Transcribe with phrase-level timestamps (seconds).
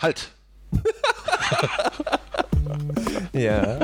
[0.00, 0.30] Halt!
[3.32, 3.78] Ja.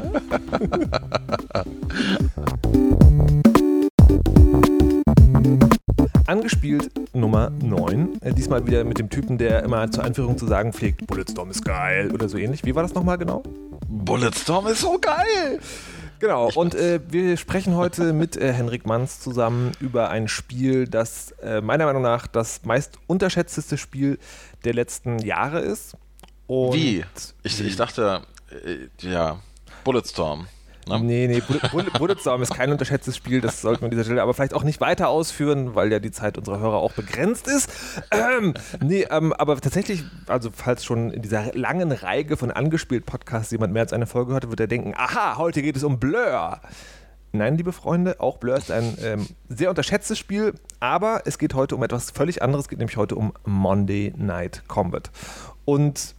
[6.27, 8.21] Angespielt Nummer 9.
[8.21, 11.65] Äh, diesmal wieder mit dem Typen, der immer zur Einführung zu sagen pflegt, Bulletstorm ist
[11.65, 12.65] geil oder so ähnlich.
[12.65, 13.43] Wie war das nochmal genau?
[13.89, 15.61] Bulletstorm ist so geil!
[16.21, 21.33] Genau, und äh, wir sprechen heute mit äh, Henrik Manns zusammen über ein Spiel, das
[21.43, 24.19] äh, meiner Meinung nach das meist unterschätzteste Spiel
[24.65, 25.97] der letzten Jahre ist.
[26.47, 27.05] Und Wie?
[27.43, 29.41] Ich, ich dachte, äh, ja,
[29.85, 30.47] Bulletstorm.
[30.87, 31.01] Ne?
[31.01, 34.35] Nee, nee, Bullet, Bulletstorm ist kein unterschätztes Spiel, das sollten wir an dieser Stelle aber
[34.35, 37.71] vielleicht auch nicht weiter ausführen, weil ja die Zeit unserer Hörer auch begrenzt ist.
[38.11, 43.51] Ähm, nee, ähm, aber tatsächlich, also falls schon in dieser langen Reihe von angespielt Podcasts
[43.51, 46.61] jemand mehr als eine Folge hörte, wird er denken, aha, heute geht es um Blur.
[47.33, 51.75] Nein, liebe Freunde, auch Blur ist ein ähm, sehr unterschätztes Spiel, aber es geht heute
[51.75, 55.11] um etwas völlig anderes, es geht nämlich heute um Monday Night Combat.
[55.65, 56.15] Und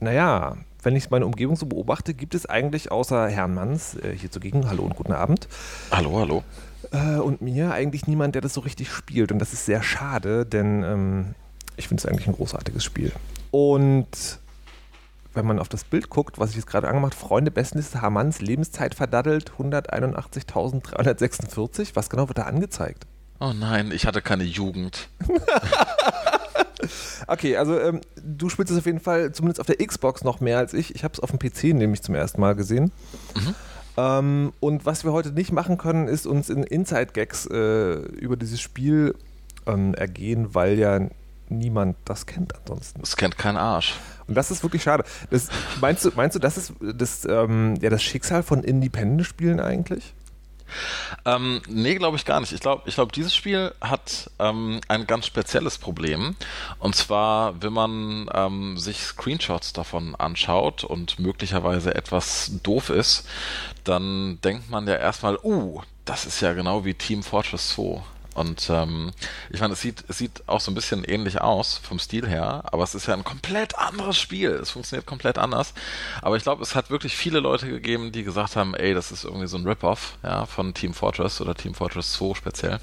[0.00, 4.30] naja, wenn ich meine Umgebung so beobachte, gibt es eigentlich außer Herrn Manns äh, hier
[4.30, 5.46] zugegen, hallo und guten Abend.
[5.90, 6.42] Hallo, hallo.
[6.92, 9.32] Äh, und mir eigentlich niemand, der das so richtig spielt.
[9.32, 11.34] Und das ist sehr schade, denn ähm,
[11.76, 13.12] ich finde es eigentlich ein großartiges Spiel.
[13.50, 14.40] Und
[15.34, 18.94] wenn man auf das Bild guckt, was ich jetzt gerade angemacht Freunde, Bestenliste Hamanns, Lebenszeit
[18.94, 21.90] verdaddelt, 181.346.
[21.94, 23.06] Was genau wird da angezeigt?
[23.38, 25.08] Oh nein, ich hatte keine Jugend.
[27.30, 30.58] Okay, also ähm, du spielst es auf jeden Fall zumindest auf der Xbox noch mehr
[30.58, 30.96] als ich.
[30.96, 32.90] Ich habe es auf dem PC nämlich zum ersten Mal gesehen.
[33.36, 33.54] Mhm.
[33.96, 38.60] Ähm, und was wir heute nicht machen können, ist uns in Inside-Gags äh, über dieses
[38.60, 39.14] Spiel
[39.66, 40.98] ähm, ergehen, weil ja
[41.48, 42.98] niemand das kennt ansonsten.
[42.98, 43.94] Das kennt kein Arsch.
[44.26, 45.04] Und das ist wirklich schade.
[45.30, 45.50] Das,
[45.80, 50.14] meinst, du, meinst du, das ist das, ähm, ja, das Schicksal von Independent-Spielen eigentlich?
[51.24, 52.52] Ähm, nee, glaube ich gar nicht.
[52.52, 56.36] Ich glaube, ich glaub, dieses Spiel hat ähm, ein ganz spezielles Problem.
[56.78, 63.26] Und zwar, wenn man ähm, sich Screenshots davon anschaut und möglicherweise etwas doof ist,
[63.84, 68.02] dann denkt man ja erstmal, uh, das ist ja genau wie Team Fortress 2.
[68.34, 69.10] Und ähm,
[69.50, 72.62] ich meine, es sieht, es sieht auch so ein bisschen ähnlich aus vom Stil her,
[72.70, 74.50] aber es ist ja ein komplett anderes Spiel.
[74.50, 75.74] Es funktioniert komplett anders.
[76.22, 79.24] Aber ich glaube, es hat wirklich viele Leute gegeben, die gesagt haben, ey, das ist
[79.24, 82.80] irgendwie so ein Rip-Off ja, von Team Fortress oder Team Fortress 2 speziell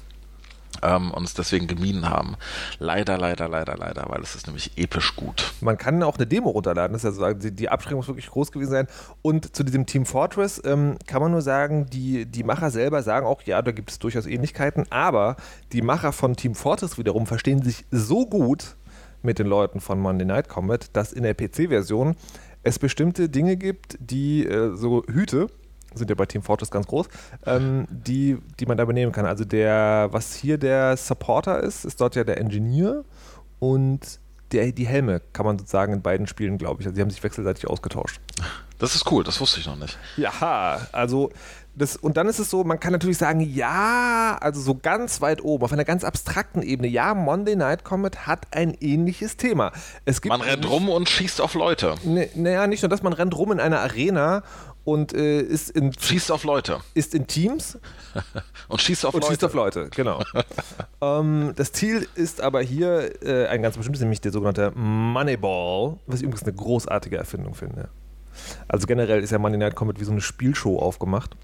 [0.82, 2.36] ähm, und es deswegen gemieden haben.
[2.78, 5.52] Leider, leider, leider, leider, weil es ist nämlich episch gut.
[5.60, 8.70] Man kann auch eine Demo runterladen, das ist also, die Abschreckung muss wirklich groß gewesen
[8.70, 8.86] sein.
[9.22, 13.26] Und zu diesem Team Fortress ähm, kann man nur sagen, die, die Macher selber sagen
[13.26, 15.36] auch, ja, da gibt es durchaus Ähnlichkeiten, aber
[15.72, 18.76] die Macher von Team Fortress wiederum verstehen sich so gut
[19.22, 22.16] mit den Leuten von Monday Night Combat, dass in der PC-Version
[22.62, 25.48] es bestimmte Dinge gibt, die äh, so Hüte,
[25.94, 27.08] sind ja bei Team Fortress ganz groß,
[27.46, 29.26] ähm, die, die man da übernehmen kann.
[29.26, 33.04] Also der, was hier der Supporter ist, ist dort ja der Engineer
[33.58, 34.20] und
[34.52, 36.86] der, die Helme kann man sozusagen in beiden Spielen, glaube ich.
[36.86, 38.20] Also die haben sich wechselseitig ausgetauscht.
[38.78, 39.98] Das ist cool, das wusste ich noch nicht.
[40.16, 41.30] Ja, also
[41.78, 45.42] das, und dann ist es so, man kann natürlich sagen, ja, also so ganz weit
[45.42, 49.72] oben, auf einer ganz abstrakten Ebene, ja, Monday Night Comet hat ein ähnliches Thema.
[50.04, 51.94] Es gibt man rennt rum und schießt auf Leute.
[52.34, 54.42] Naja, nicht nur das, man rennt rum in einer Arena
[54.88, 56.80] und äh, ist in schießt auf Leute.
[56.94, 57.78] Ist in Teams
[58.68, 59.34] und schießt auf und Leute.
[59.34, 60.22] schießt auf Leute, genau.
[61.02, 66.20] ähm, das Ziel ist aber hier äh, ein ganz bestimmtes, nämlich der sogenannte Moneyball, was
[66.20, 67.90] ich übrigens eine großartige Erfindung finde.
[68.66, 71.36] Also generell ist ja Money Night Combat wie so eine Spielshow aufgemacht.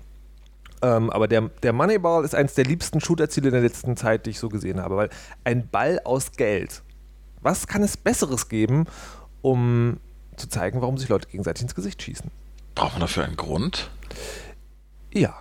[0.80, 4.30] Ähm, aber der, der Moneyball ist eines der liebsten Shooter-Ziele in der letzten Zeit, die
[4.30, 5.10] ich so gesehen habe, weil
[5.44, 6.82] ein Ball aus Geld.
[7.42, 8.86] Was kann es Besseres geben,
[9.42, 9.98] um
[10.36, 12.30] zu zeigen, warum sich Leute gegenseitig ins Gesicht schießen?
[12.74, 13.90] Braucht man dafür einen Grund?
[15.12, 15.34] Ja,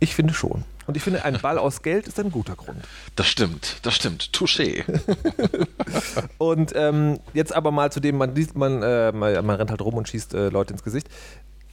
[0.00, 0.64] ich finde schon.
[0.86, 2.84] Und ich finde, ein Ball aus Geld ist ein guter Grund.
[3.16, 4.30] Das stimmt, das stimmt.
[4.34, 4.84] Touché.
[6.38, 9.94] und ähm, jetzt aber mal zu dem, man, man, äh, man, man rennt halt rum
[9.94, 11.08] und schießt äh, Leute ins Gesicht.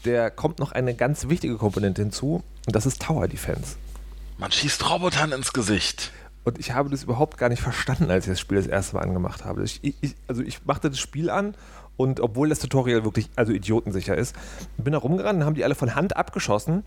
[0.06, 3.76] Der kommt noch eine ganz wichtige Komponente hinzu und das ist Tower Defense.
[4.38, 6.12] Man schießt Robotern ins Gesicht.
[6.44, 9.04] Und ich habe das überhaupt gar nicht verstanden, als ich das Spiel das erste Mal
[9.04, 9.64] angemacht habe.
[9.64, 11.54] Ich, ich, also ich machte das Spiel an
[12.02, 14.36] und obwohl das Tutorial wirklich also idiotensicher ist,
[14.78, 16.84] bin da rumgerannt und haben die alle von Hand abgeschossen.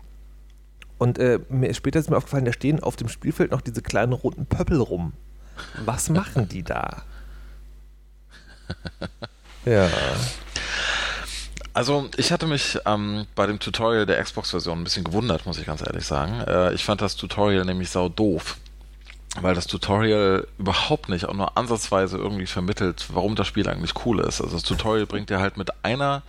[0.97, 4.13] Und äh, mir, später ist mir aufgefallen, da stehen auf dem Spielfeld noch diese kleinen
[4.13, 5.13] roten Pöppel rum.
[5.83, 7.03] Was machen die da?
[9.65, 9.89] ja.
[11.73, 15.65] Also ich hatte mich ähm, bei dem Tutorial der Xbox-Version ein bisschen gewundert, muss ich
[15.65, 16.39] ganz ehrlich sagen.
[16.47, 18.57] Äh, ich fand das Tutorial nämlich sau doof
[19.41, 24.19] weil das Tutorial überhaupt nicht auch nur ansatzweise irgendwie vermittelt, warum das Spiel eigentlich cool
[24.19, 24.41] ist.
[24.41, 26.23] Also das Tutorial bringt dir halt mit einer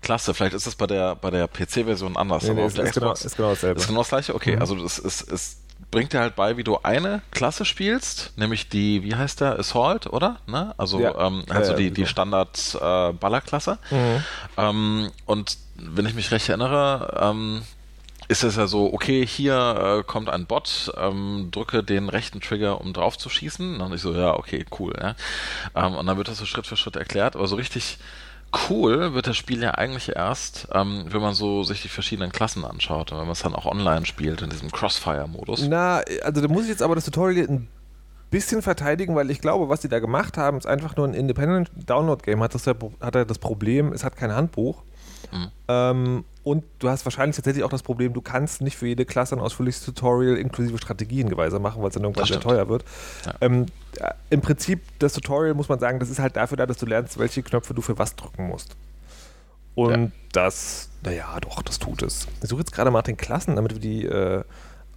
[0.00, 2.84] Klasse, vielleicht ist das bei der bei der PC-Version anders, nee, aber nee, auf der
[2.84, 3.80] ist Xbox genau, ist genau dasselbe.
[3.80, 4.34] Ist genau das gleiche?
[4.34, 4.60] Okay, mhm.
[4.60, 5.56] also es, es, es
[5.92, 10.06] bringt dir halt bei, wie du eine Klasse spielst, nämlich die, wie heißt der, Assault,
[10.06, 10.38] oder?
[10.46, 10.74] Ne?
[10.78, 11.26] Also Ja.
[11.26, 12.08] ähm, halt so die, die genau.
[12.08, 13.78] Standard-Ballerklasse.
[14.56, 17.62] Ähm, und wenn ich mich recht erinnere, ähm,
[18.32, 22.80] ist es ja so, okay, hier äh, kommt ein Bot, ähm, drücke den rechten Trigger,
[22.80, 23.74] um drauf zu schießen.
[23.74, 24.94] Und dann ich so, ja, okay, cool.
[24.98, 25.14] Ja?
[25.74, 27.98] Ähm, und dann wird das so Schritt für Schritt erklärt, aber so richtig
[28.68, 32.64] cool wird das Spiel ja eigentlich erst, ähm, wenn man so sich die verschiedenen Klassen
[32.64, 35.66] anschaut und wenn man es dann auch online spielt in diesem Crossfire-Modus.
[35.68, 37.68] Na, also da muss ich jetzt aber das Tutorial ein
[38.30, 41.70] bisschen verteidigen, weil ich glaube, was die da gemacht haben, ist einfach nur ein Independent
[41.86, 42.42] Download Game.
[42.42, 44.82] Hat das, hat er das Problem, es hat kein Handbuch.
[45.30, 45.50] Mhm.
[45.68, 49.36] Ähm, und du hast wahrscheinlich tatsächlich auch das Problem, du kannst nicht für jede Klasse
[49.36, 52.84] ein ausführliches Tutorial inklusive Strategiehinweise machen, weil es dann irgendwann sehr teuer wird.
[53.24, 53.34] Ja.
[53.40, 53.66] Ähm,
[53.96, 56.86] äh, Im Prinzip, das Tutorial muss man sagen, das ist halt dafür da, dass du
[56.86, 58.76] lernst, welche Knöpfe du für was drücken musst.
[59.74, 60.10] Und Ja.
[60.32, 62.26] das, naja, doch, das tut es.
[62.42, 64.42] Ich suche jetzt gerade mal nach den Klassen, damit wir die äh,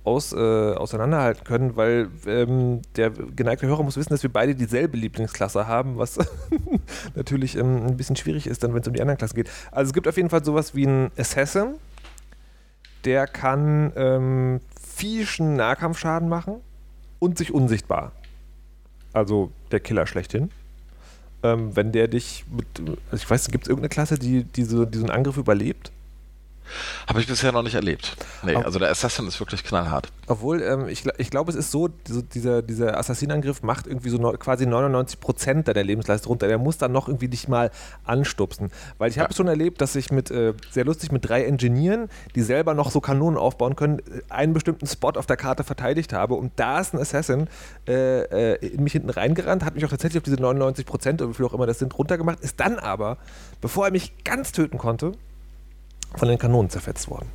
[0.05, 4.97] aus, äh, auseinanderhalten können, weil ähm, der geneigte Hörer muss wissen, dass wir beide dieselbe
[4.97, 6.17] Lieblingsklasse haben, was
[7.15, 9.49] natürlich ähm, ein bisschen schwierig ist, dann wenn es um die anderen Klassen geht.
[9.71, 11.75] Also es gibt auf jeden Fall sowas wie einen Assassin,
[13.03, 16.55] der kann ähm, fieschen Nahkampfschaden machen
[17.19, 18.11] und sich unsichtbar.
[19.13, 20.51] Also der Killer schlechthin.
[21.43, 22.67] Ähm, wenn der dich mit,
[23.11, 25.91] also ich weiß, gibt es irgendeine Klasse, die, die, so, Angriff überlebt?
[27.07, 28.15] Habe ich bisher noch nicht erlebt.
[28.43, 30.11] Nee, also der Assassin ist wirklich knallhart.
[30.27, 34.17] Obwohl, ähm, ich, ich glaube, es ist so, so dieser, dieser Assassinangriff macht irgendwie so
[34.17, 36.47] neu- quasi 99% deiner Lebensleistung runter.
[36.47, 37.71] Der muss dann noch irgendwie dich mal
[38.03, 38.71] anstupsen.
[38.97, 39.35] Weil ich habe Ja.
[39.35, 43.01] schon erlebt, dass ich mit, äh, sehr lustig, mit drei Ingenieuren, die selber noch so
[43.01, 46.33] Kanonen aufbauen können, einen bestimmten Spot auf der Karte verteidigt habe.
[46.35, 47.47] Und da ist ein Assassin
[47.87, 51.33] äh, äh, in mich hinten reingerannt, hat mich auch tatsächlich auf diese 99% oder wie
[51.33, 53.17] viel auch immer das sind, runtergemacht, ist dann aber,
[53.61, 55.11] bevor er mich ganz töten konnte,
[56.17, 57.29] von den Kanonen zerfetzt worden.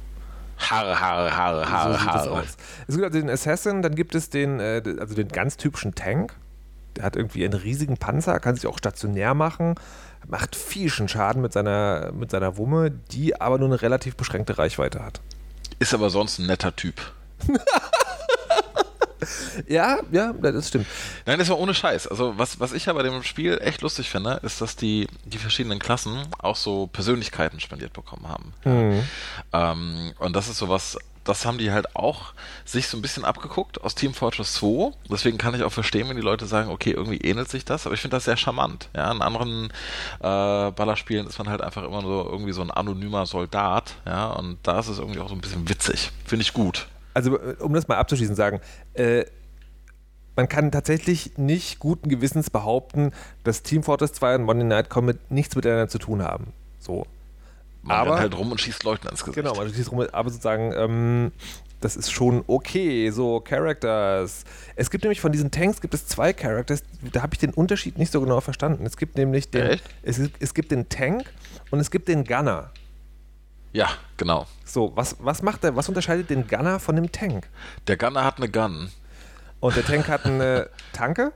[0.58, 2.30] Haare, Haare, Haare, So Haare, sieht das Haare.
[2.32, 2.56] aus.
[2.86, 6.34] Es gibt also den Assassin, dann gibt es den, äh, also den ganz typischen Tank.
[6.96, 9.76] Der hat irgendwie einen riesigen Panzer, kann sich auch stationär machen,
[10.26, 15.02] macht fieschen Schaden mit seiner, mit seiner Wumme, die aber nur eine relativ beschränkte Reichweite
[15.04, 15.20] hat.
[15.78, 17.00] Ist aber sonst ein netter Typ.
[19.68, 20.86] Ja, ja, das stimmt.
[21.26, 22.06] Nein, das war ohne Scheiß.
[22.06, 25.38] Also was, was ich ja bei dem Spiel echt lustig finde, ist, dass die, die
[25.38, 28.52] verschiedenen Klassen auch so Persönlichkeiten spendiert bekommen haben.
[28.64, 29.02] Mhm.
[29.52, 32.32] Ähm, und das ist sowas, das haben die halt auch
[32.64, 34.92] sich so ein bisschen abgeguckt aus Team Fortress 2.
[35.10, 37.94] Deswegen kann ich auch verstehen, wenn die Leute sagen, okay, irgendwie ähnelt sich das, aber
[37.94, 38.88] ich finde das sehr charmant.
[38.96, 39.66] Ja, in anderen
[40.20, 44.58] äh, Ballerspielen ist man halt einfach immer so irgendwie so ein anonymer Soldat, ja, und
[44.62, 46.10] da ist es irgendwie auch so ein bisschen witzig.
[46.24, 46.88] Finde ich gut.
[47.14, 48.60] Also, äh, um das mal abzuschließen, sagen,
[48.94, 49.24] äh,
[50.36, 53.12] man kann tatsächlich nicht guten Gewissens behaupten,
[53.44, 56.52] dass Team Fortress 2 und Monday Night Combat nichts miteinander zu tun haben.
[56.78, 57.06] So.
[57.82, 59.36] Man Aber- rennt halt rum und schießt Leuten ins Gesicht.
[59.36, 61.32] Genau, man schießt rum, aber sozusagen, ähm,
[61.80, 64.44] das ist schon okay, so Characters.
[64.76, 67.96] Es gibt nämlich von diesen Tanks gibt es zwei Characters, da habe ich den Unterschied
[67.98, 68.84] nicht so genau verstanden.
[68.86, 69.84] Es gibt nämlich den, Echt?
[70.02, 71.24] es, es gibt den Tank
[71.70, 72.70] und es gibt den Gunner.
[73.72, 74.46] Ja, genau.
[74.64, 77.48] So, was, was macht der, was unterscheidet den Gunner von dem Tank?
[77.86, 78.90] Der Gunner hat eine Gun.
[79.60, 81.32] Und der Tank hat eine Tanke?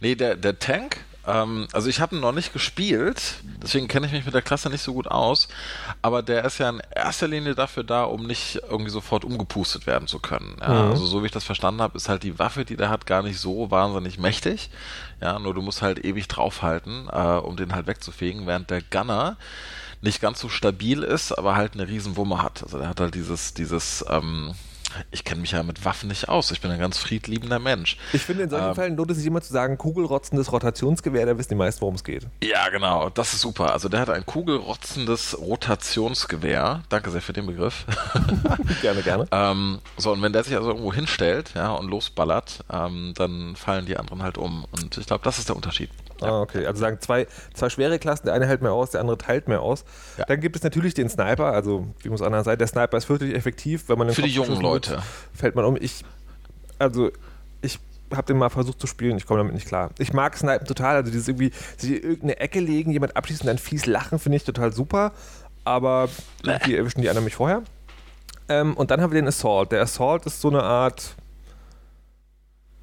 [0.00, 4.12] Nee, der, der Tank, ähm, also ich habe ihn noch nicht gespielt, deswegen kenne ich
[4.12, 5.48] mich mit der Klasse nicht so gut aus,
[6.02, 10.06] aber der ist ja in erster Linie dafür da, um nicht irgendwie sofort umgepustet werden
[10.06, 10.56] zu können.
[10.60, 10.90] Ja, Mhm.
[10.92, 13.22] Also so wie ich das verstanden habe, ist halt die Waffe, die der hat, gar
[13.22, 14.70] nicht so wahnsinnig mächtig.
[15.20, 19.36] Ja, nur du musst halt ewig draufhalten, äh, um den halt wegzufegen, während der Gunner
[20.06, 22.62] nicht ganz so stabil ist, aber halt eine riesen Wumme hat.
[22.62, 24.54] Also der hat halt dieses, dieses, ähm,
[25.10, 26.50] ich kenne mich ja mit Waffen nicht aus.
[26.50, 27.96] Ich bin ein ganz friedliebender Mensch.
[28.12, 31.38] Ich finde, in solchen Ähm, Fällen lohnt es sich immer zu sagen, kugelrotzendes Rotationsgewehr, da
[31.38, 32.26] wissen die meisten, worum es geht.
[32.42, 33.72] Ja, genau, das ist super.
[33.72, 36.82] Also der hat ein kugelrotzendes Rotationsgewehr.
[36.88, 37.84] Danke sehr für den Begriff.
[38.82, 39.26] gerne, gerne.
[39.32, 43.86] ähm, so, und wenn der sich also irgendwo hinstellt, ja, und losballert, ähm, dann fallen
[43.86, 44.66] die anderen halt um.
[44.72, 45.90] Und ich glaube, das ist der Unterschied.
[46.20, 46.66] Ah, okay.
[46.66, 49.60] Also sagen zwei, zwei schwere Klassen, der eine hält mehr aus, der andere teilt mehr
[49.60, 49.84] aus.
[50.18, 50.24] Ja.
[50.24, 53.34] Dann gibt es natürlich den Sniper, also wie muss anderer sein, der Sniper ist fürchterlich
[53.34, 55.02] effektiv, wenn man den Für die Kopf jungen geschossen wird, Leute.
[55.34, 55.76] fällt man um.
[55.80, 56.04] Ich,
[56.78, 57.10] also
[57.62, 57.78] ich
[58.14, 59.90] habe den mal versucht zu spielen, ich komme damit nicht klar.
[59.98, 63.46] Ich mag Snipen total, also dieses irgendwie sich in irgendeine Ecke legen, jemand abschießen und
[63.48, 65.12] dann fies lachen, finde ich total super,
[65.64, 66.08] aber
[66.44, 67.62] irgendwie erwischen die anderen mich vorher.
[68.48, 69.72] Ähm, und dann haben wir den Assault.
[69.72, 71.16] Der Assault ist so eine Art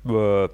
[0.06, 0.50] äh,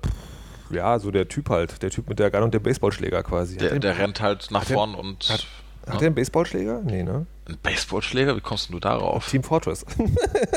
[0.71, 3.55] ja, so der Typ halt, der Typ mit der Gun und dem Baseballschläger quasi.
[3.55, 5.47] Hat Der, der- der rennt halt nach vorn und hat-
[5.87, 5.93] ja.
[5.93, 6.81] Hat der einen Baseballschläger?
[6.83, 7.25] Nee, ne?
[7.49, 8.35] Ein Baseballschläger.
[8.35, 9.29] Wie kommst du darauf?
[9.29, 9.85] Team Fortress.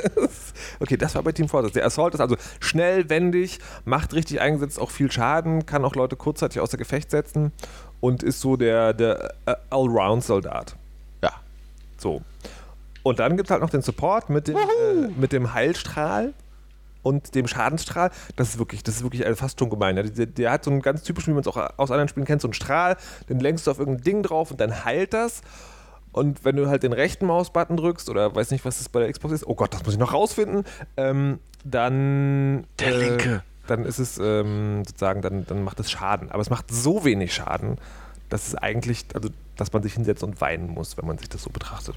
[0.80, 1.72] okay, das war bei Team Fortress.
[1.72, 6.16] Der Assault ist also schnell, wendig, macht richtig eingesetzt auch viel Schaden, kann auch Leute
[6.16, 7.52] kurzzeitig außer Gefecht setzen
[8.00, 10.76] und ist so der, der äh, Allround-Soldat.
[11.22, 11.32] Ja,
[11.98, 12.22] So.
[13.02, 16.34] Und dann gibt es halt noch den Support mit dem, äh, mit dem Heilstrahl.
[17.02, 18.12] und dem Schadensstrahl.
[18.36, 19.96] Das ist wirklich, das ist wirklich fast schon gemein.
[19.96, 20.04] Ja.
[20.04, 22.40] Der, der, hat so einen ganz typischen, wie man es auch aus anderen Spielen kennt,
[22.40, 22.96] so einen Strahl,
[23.28, 25.42] den lenkst du auf irgendein Ding drauf und dann heilt das.
[26.12, 29.10] Und wenn du halt den rechten Mausbutton drückst oder weiß nicht, was das bei der
[29.10, 30.64] Xbox ist, oh Gott, das muss ich noch rausfinden,
[30.96, 32.64] ähm, dann.
[32.78, 33.42] Der äh, linke.
[33.66, 36.30] Dann ist es ähm, sozusagen, dann, dann macht es Schaden.
[36.30, 37.78] Aber es macht so wenig Schaden,
[38.28, 41.42] dass es eigentlich, also dass man sich hinsetzt und weinen muss, wenn man sich das
[41.42, 41.94] so betrachtet.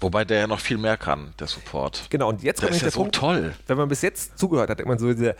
[0.00, 2.06] Wobei der ja noch viel mehr kann, der Support.
[2.10, 3.54] Genau, und jetzt kommt der ja so Punkt, toll.
[3.66, 5.34] Wenn man bis jetzt zugehört hat, denkt man so, ja.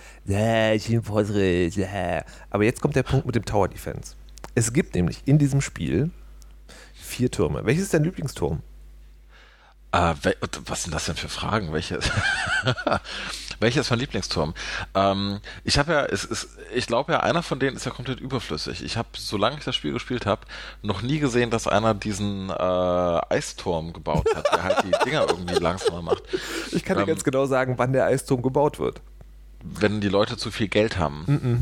[2.51, 4.17] Aber jetzt kommt der Punkt mit dem Tower Defense.
[4.55, 6.11] Es gibt nämlich in diesem Spiel
[7.09, 7.65] vier Türme.
[7.65, 8.63] Welches ist dein Lieblingsturm?
[9.91, 10.15] Äh,
[10.67, 11.73] was sind das denn für Fragen?
[11.73, 11.99] Welche?
[13.61, 14.55] Welcher ist mein Lieblingsturm?
[14.95, 18.21] Ähm, ich habe ja, es ist, ich glaube ja, einer von denen ist ja komplett
[18.21, 18.85] überflüssig.
[18.85, 20.43] Ich habe, solange ich das Spiel gespielt habe,
[20.83, 25.55] noch nie gesehen, dass einer diesen äh, Eisturm gebaut hat, der halt die Dinger irgendwie
[25.55, 26.23] langsamer macht.
[26.71, 29.01] Ich kann ähm, dir ganz genau sagen, wann der Eisturm gebaut wird.
[29.65, 31.25] Wenn die Leute zu viel Geld haben.
[31.27, 31.59] Mm -mm.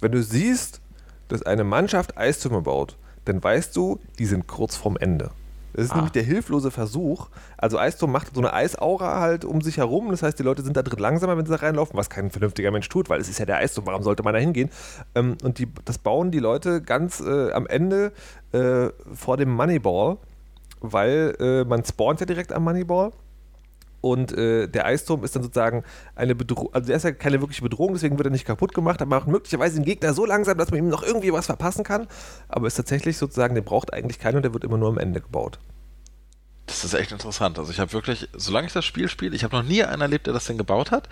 [0.00, 0.80] Wenn du siehst,
[1.28, 2.96] dass eine Mannschaft Eistürme baut,
[3.28, 5.30] dann weißt du, die sind kurz vorm Ende.
[5.74, 5.96] Das ist ah.
[5.96, 7.28] nämlich der hilflose Versuch.
[7.56, 10.10] Also Eisturm macht so eine Eisaura halt um sich herum.
[10.10, 12.70] Das heißt, die Leute sind da drin langsamer, wenn sie da reinlaufen, was kein vernünftiger
[12.70, 14.70] Mensch tut, weil es ist ja der Eisturm, warum sollte man da hingehen?
[15.14, 18.12] Ähm, und die, das bauen die Leute ganz äh, am Ende
[18.52, 20.16] äh, vor dem Moneyball,
[20.80, 23.12] weil äh, man spawnt ja direkt am Moneyball.
[24.00, 25.82] Und äh, der Eisturm ist dann sozusagen
[26.14, 29.02] eine Bedrohung, also der ist ja keine wirkliche Bedrohung, deswegen wird er nicht kaputt gemacht,
[29.02, 32.06] aber macht möglicherweise den Gegner so langsam, dass man ihm noch irgendwie was verpassen kann.
[32.48, 35.20] Aber ist tatsächlich sozusagen, der braucht eigentlich keinen und der wird immer nur am Ende
[35.20, 35.58] gebaut.
[36.68, 37.58] Das ist echt interessant.
[37.58, 40.26] Also ich habe wirklich, solange ich das Spiel spiele, ich habe noch nie einen erlebt,
[40.26, 41.08] der das Ding gebaut hat.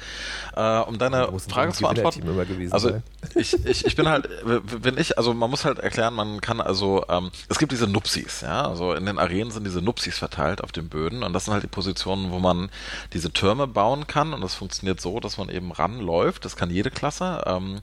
[0.55, 2.23] Äh, um deine Frage zu beantworten.
[2.71, 3.03] also sein.
[3.35, 7.05] ich, ich, ich bin halt, wenn ich, also man muss halt erklären, man kann also,
[7.09, 10.73] ähm, es gibt diese Nupsis, ja, also in den Arenen sind diese Nupsis verteilt auf
[10.73, 12.71] den Böden und das sind halt die Positionen, wo man
[13.15, 16.45] diese Türme bauen kann und das funktioniert so, dass man eben ranläuft.
[16.45, 17.43] Das kann jede Klasse.
[17.47, 17.81] Ähm,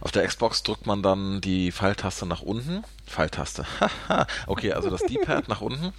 [0.00, 2.84] auf der Xbox drückt man dann die Pfeiltaste nach unten.
[3.06, 3.66] Pfeiltaste.
[4.46, 5.92] okay, also das D-Pad nach unten.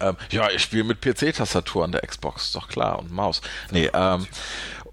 [0.00, 3.40] Ähm, ja, ich spiele mit PC-Tastatur an der Xbox, doch klar, und Maus.
[3.70, 4.26] Nee, ähm,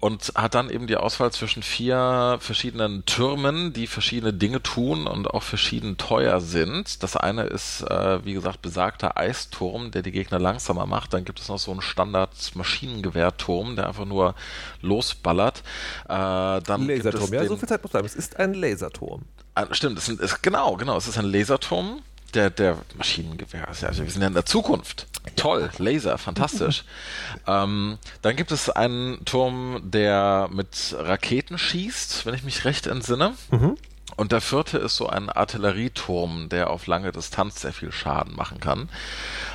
[0.00, 5.28] und hat dann eben die Auswahl zwischen vier verschiedenen Türmen, die verschiedene Dinge tun und
[5.28, 7.02] auch verschieden teuer sind.
[7.02, 11.12] Das eine ist, äh, wie gesagt, besagter Eisturm, der die Gegner langsamer macht.
[11.14, 14.34] Dann gibt es noch so einen Standard-Maschinengewehrturm, der einfach nur
[14.82, 15.62] losballert.
[16.04, 18.06] Äh, dann Laserturm, ja, so viel Zeit muss bleiben.
[18.06, 19.22] Es ist ein Laserturm.
[19.54, 22.02] Ah, stimmt, es ist, genau, genau, es ist ein Laserturm
[22.36, 23.66] der, der Maschinengewehr.
[23.66, 25.06] Also wir sind ja in der Zukunft.
[25.34, 26.84] Toll, Laser, fantastisch.
[27.46, 33.34] ähm, dann gibt es einen Turm, der mit Raketen schießt, wenn ich mich recht entsinne.
[33.50, 33.76] Mhm.
[34.16, 38.60] Und der vierte ist so ein Artillerieturm, der auf lange Distanz sehr viel Schaden machen
[38.60, 38.88] kann.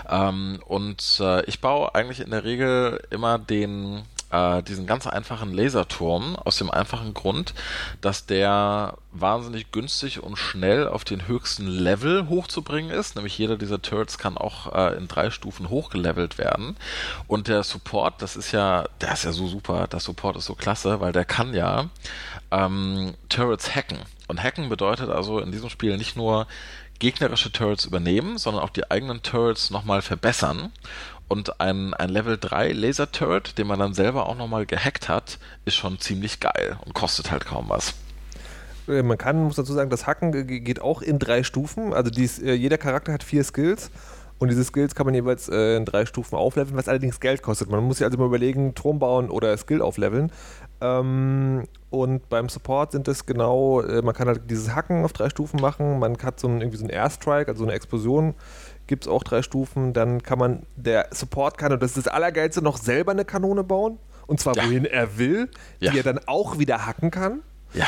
[0.10, 5.54] Ähm, und äh, ich baue eigentlich in der Regel immer den äh, diesen ganz einfachen
[5.54, 7.54] Laserturm aus dem einfachen Grund,
[8.02, 13.16] dass der wahnsinnig günstig und schnell auf den höchsten Level hochzubringen ist.
[13.16, 16.78] Nämlich jeder dieser Turrets kann auch äh, in drei Stufen hochgelevelt werden.
[17.28, 20.56] Und der Support, das ist ja, der ist ja so super, der Support ist so
[20.56, 21.90] klasse, weil der kann ja
[22.52, 24.00] ähm, Turrets hacken.
[24.28, 26.48] Und hacken bedeutet also in diesem Spiel nicht nur
[27.02, 30.72] gegnerische Turrets übernehmen, sondern auch die eigenen Turrets nochmal verbessern.
[31.32, 35.40] Und ein, ein Level 3 Laser Turret, den man dann selber auch nochmal gehackt hat,
[35.64, 37.94] ist schon ziemlich geil und kostet halt kaum was.
[38.90, 41.94] Äh, man kann, muss dazu sagen, das Hacken geht auch in drei Stufen.
[41.94, 43.92] Also dies, äh, jeder Charakter hat vier Skills.
[44.40, 47.70] Und diese Skills kann man jeweils äh, in drei Stufen aufleveln, was allerdings Geld kostet.
[47.70, 50.34] Man muss sich also mal überlegen, Turm bauen oder Skill aufleveln.
[50.82, 55.62] Ähm, und beim Support sind es genau, man kann halt dieses Hacken auf drei Stufen
[55.62, 58.34] machen, man hat so einen, irgendwie so einen Airstrike, also eine Explosion
[58.92, 59.94] gibt es auch drei Stufen.
[59.94, 63.64] Dann kann man, der Support kann, und das ist das Allergeilste, noch selber eine Kanone
[63.64, 63.98] bauen.
[64.28, 64.66] Und zwar ja.
[64.66, 65.92] wohin er will, ja.
[65.92, 67.42] die er dann auch wieder hacken kann.
[67.74, 67.88] Ja.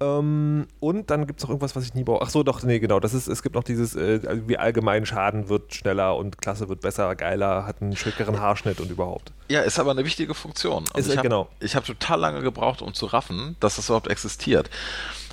[0.00, 2.20] Ähm, und dann gibt es noch irgendwas, was ich nie baue.
[2.20, 3.00] Ach so, doch, nee, genau.
[3.00, 6.82] Das ist, es gibt noch dieses, äh, wie allgemein Schaden wird schneller und Klasse wird
[6.82, 9.32] besser, geiler, hat einen schickeren Haarschnitt und überhaupt.
[9.48, 10.84] Ja, ist aber eine wichtige Funktion.
[10.92, 11.48] Also ist, ich genau.
[11.60, 14.68] Ich habe total lange gebraucht, um zu raffen, dass das überhaupt existiert.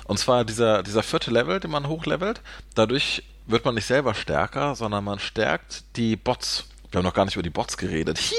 [0.06, 2.40] Und zwar dieser, dieser vierte Level, den man hochlevelt,
[2.74, 6.64] dadurch wird man nicht selber stärker, sondern man stärkt die Bots.
[6.90, 8.18] Wir haben noch gar nicht über die Bots geredet.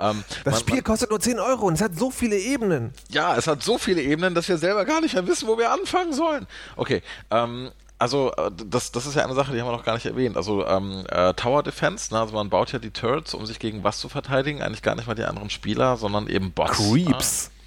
[0.00, 2.92] ähm, das man, Spiel man, kostet nur 10 Euro und es hat so viele Ebenen.
[3.08, 5.72] Ja, es hat so viele Ebenen, dass wir selber gar nicht mehr wissen, wo wir
[5.72, 6.46] anfangen sollen.
[6.76, 9.94] Okay, ähm, also äh, das, das ist ja eine Sache, die haben wir noch gar
[9.94, 10.36] nicht erwähnt.
[10.36, 12.20] Also ähm, äh, Tower Defense, ne?
[12.20, 14.62] also man baut ja die Turrets, um sich gegen was zu verteidigen.
[14.62, 16.78] Eigentlich gar nicht mal die anderen Spieler, sondern eben Bots.
[16.78, 17.50] Creeps.
[17.52, 17.59] Ah.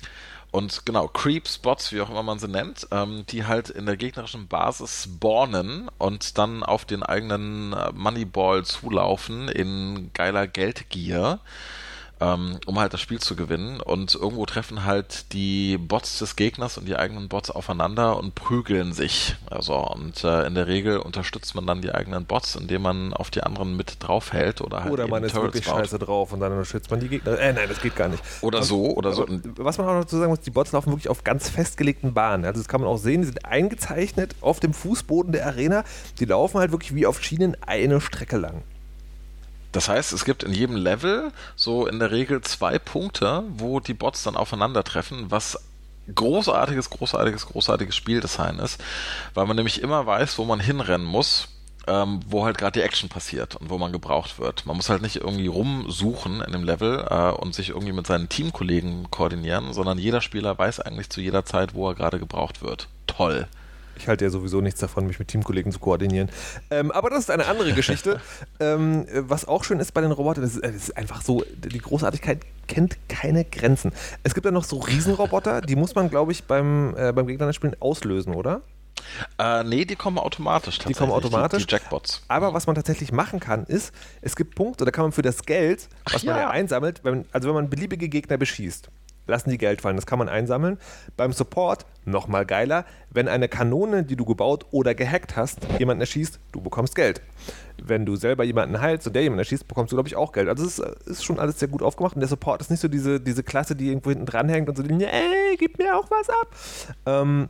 [0.54, 4.48] Und genau, Creep-Spots, wie auch immer man sie nennt, ähm, die halt in der gegnerischen
[4.48, 11.40] Basis spawnen und dann auf den eigenen äh, Moneyball zulaufen in geiler Geldgier.
[12.22, 13.82] Ähm, um halt das Spiel zu gewinnen.
[13.82, 18.94] Und irgendwo treffen halt die Bots des Gegners und die eigenen Bots aufeinander und prügeln
[18.94, 19.36] sich.
[19.50, 23.30] Also und äh, in der Regel unterstützt man dann die eigenen Bots, indem man auf
[23.32, 25.80] die anderen mit draufhält oder halt Oder man ist Turrets wirklich baut.
[25.80, 27.38] scheiße drauf und dann unterstützt man die Gegner.
[27.40, 28.24] Äh, nein, das geht gar nicht.
[28.42, 29.26] Oder Und- so, oder so.
[29.58, 32.46] Was man auch noch dazu sagen muss, die Bots laufen wirklich auf ganz festgelegten Bahnen.
[32.46, 35.84] Also das kann man auch sehen, die sind eingezeichnet auf dem Fußboden der Arena.
[36.20, 38.62] Die laufen halt wirklich wie auf Schienen eine Strecke lang.
[39.74, 43.96] Das heißt, es gibt in jedem Level so in der Regel zwei Punkte, wo die
[43.96, 45.60] Bots dann aufeinandertreffen, was
[46.14, 48.82] großartiges, großartiges, großartiges Spieldesign ist,
[49.34, 51.48] weil man nämlich immer weiß, wo man hinrennen muss,
[51.88, 54.66] ähm, wo halt gerade die Action passiert und wo man gebraucht wird.
[54.66, 58.30] Man muss halt nicht irgendwie rumsuchen in dem Level äh, und sich irgendwie mit seinen
[58.30, 62.88] Teamkollegen koordinieren, sondern jeder Spieler weiß eigentlich zu jeder Zeit, wo er gerade gebraucht wird.
[63.08, 63.48] Toll.
[63.96, 66.30] Ich halte ja sowieso nichts davon, mich mit Teamkollegen zu koordinieren.
[66.72, 68.20] Ähm, aber das ist eine andere Geschichte.
[68.60, 71.22] ähm, äh, was auch schön ist bei den Robotern, das ist, äh, das ist einfach
[71.22, 73.92] so, die Großartigkeit kennt keine Grenzen.
[74.24, 77.52] Es gibt ja noch so Riesenroboter, die muss man, glaube ich, beim, äh, beim Gegner
[77.54, 78.62] spielen auslösen, oder?
[79.38, 81.64] Äh, nee, die kommen automatisch Die kommen automatisch?
[81.64, 82.24] Die, die Jackbots.
[82.28, 85.44] Aber was man tatsächlich machen kann, ist, es gibt Punkte, da kann man für das
[85.44, 86.44] Geld, was man ja.
[86.44, 88.90] ja einsammelt, wenn, also wenn man beliebige Gegner beschießt,
[89.28, 90.78] lassen die Geld fallen, das kann man einsammeln.
[91.18, 96.40] Beim Support, nochmal geiler, wenn eine Kanone, die du gebaut oder gehackt hast, jemanden erschießt,
[96.52, 97.22] du bekommst Geld.
[97.82, 100.48] Wenn du selber jemanden heilst und der jemanden erschießt, bekommst du, glaube ich, auch Geld.
[100.50, 102.88] Also es ist, ist schon alles sehr gut aufgemacht und der Support ist nicht so
[102.88, 105.08] diese, diese Klasse, die irgendwo hinten dranhängt und so, nee,
[105.58, 106.56] gib mir auch was ab.
[107.06, 107.50] Ähm,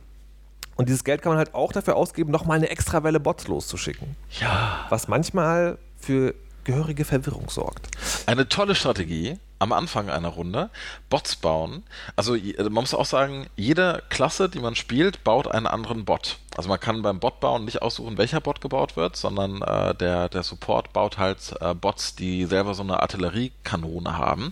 [0.76, 4.16] und dieses Geld kann man halt auch dafür ausgeben, nochmal eine extra Welle Bots loszuschicken
[4.40, 4.86] Ja.
[4.88, 7.88] was manchmal für gehörige Verwirrung sorgt.
[8.26, 10.70] Eine tolle Strategie am Anfang einer Runde.
[11.10, 11.82] Bots bauen.
[12.16, 16.38] Also je- man muss auch sagen, jede Klasse, die man spielt, baut einen anderen Bot.
[16.56, 20.28] Also man kann beim Bot bauen nicht aussuchen, welcher Bot gebaut wird, sondern äh, der,
[20.28, 24.50] der Support baut halt äh, Bots, die selber so eine Artilleriekanone haben.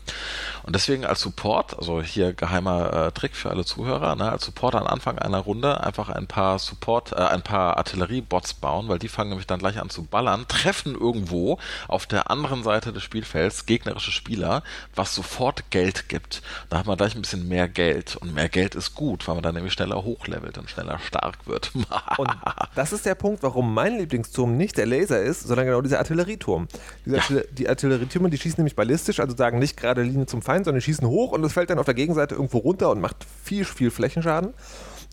[0.64, 4.74] Und deswegen als Support, also hier geheimer äh, Trick für alle Zuhörer, ne, als Support
[4.74, 9.08] am Anfang einer Runde einfach ein paar Support, äh, ein paar Artilleriebots bauen, weil die
[9.08, 13.66] fangen nämlich dann gleich an zu ballern, treffen irgendwo auf der anderen Seite des Spielfelds
[13.66, 14.62] gegnerische Spieler,
[14.94, 16.42] was sofort Geld gibt.
[16.68, 19.42] Da hat man gleich ein bisschen mehr Geld und mehr Geld ist gut, weil man
[19.42, 21.70] dann nämlich schneller hochlevelt und schneller stark wird.
[22.18, 22.30] Und
[22.74, 26.68] das ist der Punkt, warum mein Lieblingsturm nicht der Laser ist, sondern genau dieser Artillerieturm.
[27.04, 27.22] Diese Ja.
[27.22, 30.80] Artiller die Artillerietürme, die schießen nämlich ballistisch, also sagen nicht gerade Linie zum Feind, sondern
[30.80, 33.64] die schießen hoch und es fällt dann auf der Gegenseite irgendwo runter und macht viel,
[33.64, 34.52] viel Flächenschaden.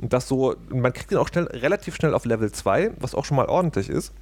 [0.02, 3.26] Und das so, man kriegt den auch schnell, relativ schnell auf Level 2, was auch
[3.26, 4.14] schon mal ordentlich ist.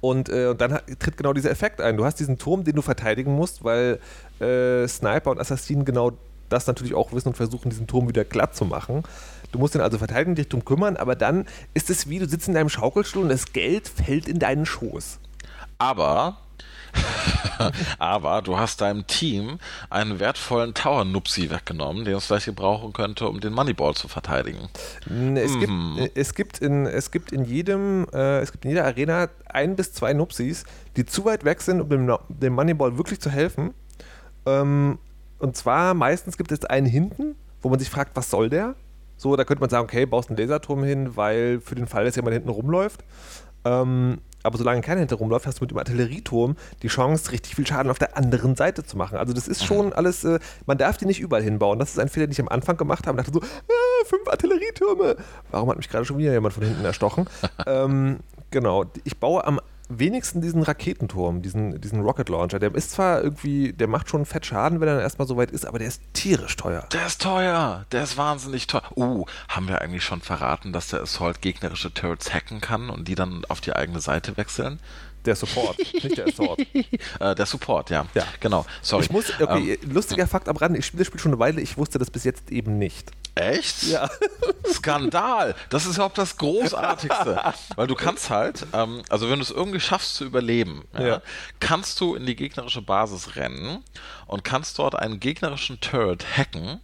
[0.00, 1.96] Und äh, dann hat, tritt genau dieser Effekt ein.
[1.96, 4.00] Du hast diesen Turm, den du verteidigen musst, weil
[4.40, 6.12] äh, Sniper und Assassinen genau
[6.48, 9.04] das natürlich auch wissen und versuchen, diesen Turm wieder glatt zu machen.
[9.52, 12.48] Du musst den also verteidigen, dich drum kümmern, aber dann ist es wie, du sitzt
[12.48, 15.18] in deinem Schaukelstuhl und das Geld fällt in deinen Schoß.
[15.78, 16.38] Aber,
[17.98, 19.58] aber du hast deinem Team
[19.90, 24.68] einen wertvollen Tower-Nupsi weggenommen, den es vielleicht gebrauchen könnte, um den Moneyball zu verteidigen.
[25.34, 28.86] Es, gibt, äh, es, gibt in, es gibt in jedem, äh, es gibt in jeder
[28.86, 30.64] Arena ein bis zwei Nupsis,
[30.96, 33.74] die zu weit weg sind, um dem, dem Moneyball wirklich zu helfen.
[34.46, 34.98] Ähm,
[35.38, 38.76] und zwar meistens gibt es einen hinten, wo man sich fragt, was soll der?
[39.22, 42.16] So, da könnte man sagen, okay, baust einen Laserturm hin, weil für den Fall, dass
[42.16, 43.04] jemand hinten rumläuft.
[43.64, 47.64] Ähm, aber solange keiner hinten rumläuft, hast du mit dem Artillerieturm die Chance, richtig viel
[47.64, 49.16] Schaden auf der anderen Seite zu machen.
[49.16, 51.78] Also das ist schon alles, äh, man darf die nicht überall hinbauen.
[51.78, 54.26] Das ist ein Fehler, den ich am Anfang gemacht habe und dachte so, ah, fünf
[54.26, 55.14] Artillerietürme.
[55.52, 57.28] Warum hat mich gerade schon wieder jemand von hinten erstochen?
[57.68, 58.18] ähm,
[58.50, 59.60] genau, ich baue am
[59.98, 62.58] wenigsten diesen Raketenturm, diesen, diesen Rocket Launcher.
[62.58, 65.50] Der ist zwar irgendwie, der macht schon fett Schaden, wenn er dann erstmal so weit
[65.50, 66.86] ist, aber der ist tierisch teuer.
[66.92, 68.82] Der ist teuer, der ist wahnsinnig teuer.
[68.96, 73.14] Uh, haben wir eigentlich schon verraten, dass der Assault gegnerische Turrets hacken kann und die
[73.14, 74.80] dann auf die eigene Seite wechseln?
[75.24, 76.58] Der Support, nicht der Assault.
[77.20, 78.06] Äh, der Support, ja.
[78.14, 78.24] Ja.
[78.40, 79.04] Genau, sorry.
[79.04, 81.76] Ich muss, okay, lustiger Fakt am Rande, ich spiele das Spiel schon eine Weile, ich
[81.76, 83.10] wusste das bis jetzt eben nicht.
[83.34, 83.84] Echt?
[83.84, 84.10] Ja.
[84.72, 85.54] Skandal!
[85.70, 87.40] Das ist überhaupt das Großartigste.
[87.76, 91.22] Weil du kannst halt, ähm, also wenn du es irgendwie schaffst zu überleben, ja, Ja.
[91.60, 93.82] kannst du in die gegnerische Basis rennen
[94.26, 96.80] und kannst dort einen gegnerischen Turret hacken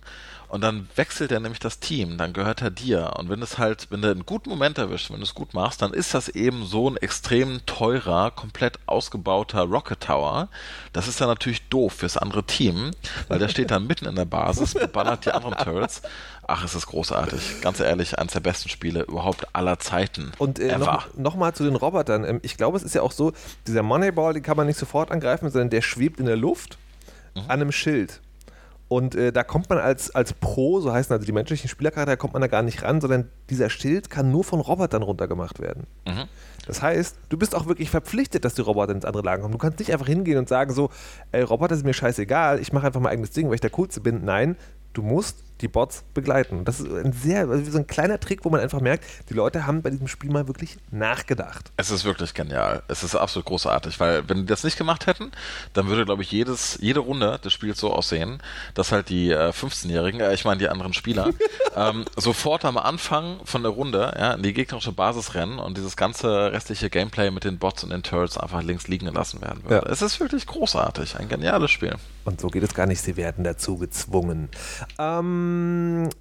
[0.48, 3.14] und dann wechselt er nämlich das Team, dann gehört er dir.
[3.18, 5.82] Und wenn es halt, wenn du einen guten Moment erwischt, wenn du es gut machst,
[5.82, 10.48] dann ist das eben so ein extrem teurer, komplett ausgebauter Rocket Tower.
[10.92, 12.92] Das ist dann natürlich doof fürs andere Team,
[13.28, 16.02] weil der steht dann mitten in der Basis, beballert die anderen Turrets.
[16.46, 17.60] Ach, es ist großartig.
[17.60, 20.32] Ganz ehrlich, eines der besten Spiele überhaupt aller Zeiten.
[20.38, 21.04] Und äh, Ever.
[21.16, 22.24] noch, zu den Robotern.
[22.24, 23.32] Ähm, ich glaube, es ist ja auch so,
[23.66, 26.78] dieser Moneyball, den kann man nicht sofort angreifen, sondern der schwebt in der Luft
[27.34, 27.40] Mhm.
[27.42, 28.20] an einem Schild.
[28.88, 32.32] Und äh, da kommt man als, als Pro, so heißen also die menschlichen Spielercharakter, kommt
[32.32, 35.86] man da gar nicht ran, sondern dieser Schild kann nur von Robotern runtergemacht werden.
[36.06, 36.24] Mhm.
[36.66, 39.52] Das heißt, du bist auch wirklich verpflichtet, dass die Roboter ins andere Lager kommen.
[39.52, 40.90] Du kannst nicht einfach hingehen und sagen so,
[41.32, 44.00] ey, Roboter sind mir scheißegal, ich mache einfach mein eigenes Ding, weil ich der Coolste
[44.00, 44.24] bin.
[44.24, 44.56] Nein,
[44.94, 46.64] du musst die Bots begleiten.
[46.64, 49.66] Das ist ein sehr, also so ein kleiner Trick, wo man einfach merkt, die Leute
[49.66, 51.72] haben bei diesem Spiel mal wirklich nachgedacht.
[51.76, 52.82] Es ist wirklich genial.
[52.88, 55.32] Es ist absolut großartig, weil wenn die das nicht gemacht hätten,
[55.72, 58.42] dann würde, glaube ich, jedes, jede Runde des Spiels so aussehen,
[58.74, 61.30] dass halt die äh, 15-Jährigen, äh, ich meine die anderen Spieler,
[61.76, 65.96] ähm, sofort am Anfang von der Runde ja, in die gegnerische Basis rennen und dieses
[65.96, 69.86] ganze restliche Gameplay mit den Bots und den Turrets einfach links liegen gelassen werden würde.
[69.86, 69.92] Ja.
[69.92, 71.94] Es ist wirklich großartig, ein geniales Spiel.
[72.24, 74.50] Und so geht es gar nicht, sie werden dazu gezwungen.
[74.98, 75.47] Ähm,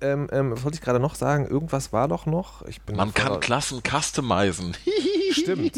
[0.01, 1.47] ähm, ähm, was wollte ich gerade noch sagen?
[1.47, 2.63] Irgendwas war doch noch.
[2.93, 4.75] man kann Klassen customizen.
[5.31, 5.75] Stimmt.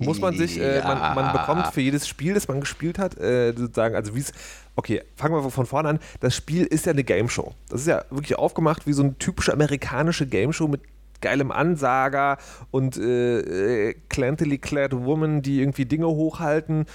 [0.00, 0.84] Muss man sich, äh, ja.
[0.84, 4.32] man, man, bekommt für jedes Spiel, das man gespielt hat, äh, sozusagen, also wie es,
[4.76, 5.98] okay, fangen wir von vorne an.
[6.20, 7.54] Das Spiel ist ja eine Game Show.
[7.68, 10.80] Das ist ja wirklich aufgemacht wie so eine typische amerikanische Game Show mit
[11.20, 12.38] geilem Ansager
[12.70, 16.86] und äh, äh, clantily clad Woman, die irgendwie Dinge hochhalten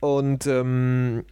[0.00, 1.24] und ähm,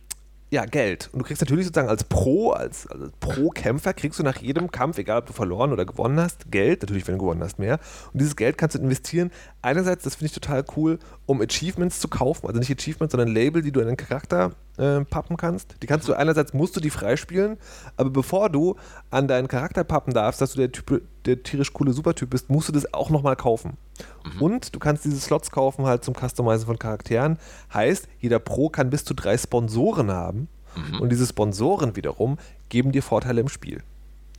[0.51, 1.11] ja, Geld.
[1.13, 4.97] Und du kriegst natürlich sozusagen als Pro, als, als Pro-Kämpfer, kriegst du nach jedem Kampf,
[4.97, 6.83] egal ob du verloren oder gewonnen hast, Geld.
[6.83, 7.79] Natürlich, wenn du gewonnen hast, mehr.
[8.13, 9.31] Und dieses Geld kannst du investieren.
[9.61, 12.47] Einerseits, das finde ich total cool, um Achievements zu kaufen.
[12.47, 15.77] Also nicht Achievements, sondern Label, die du in den Charakter äh, pappen kannst.
[15.83, 17.59] Die kannst du einerseits, musst du die freispielen,
[17.97, 18.77] aber bevor du
[19.11, 22.69] an deinen Charakter pappen darfst, dass du der, typ, der tierisch coole Supertyp bist, musst
[22.69, 23.77] du das auch nochmal kaufen.
[24.25, 24.43] Mhm.
[24.43, 27.39] Und du kannst diese Slots kaufen halt zum Customizen von Charakteren.
[27.73, 30.49] Heißt, jeder Pro kann bis zu drei Sponsoren haben.
[30.75, 31.01] Mhm.
[31.01, 32.39] Und diese Sponsoren wiederum
[32.69, 33.83] geben dir Vorteile im Spiel.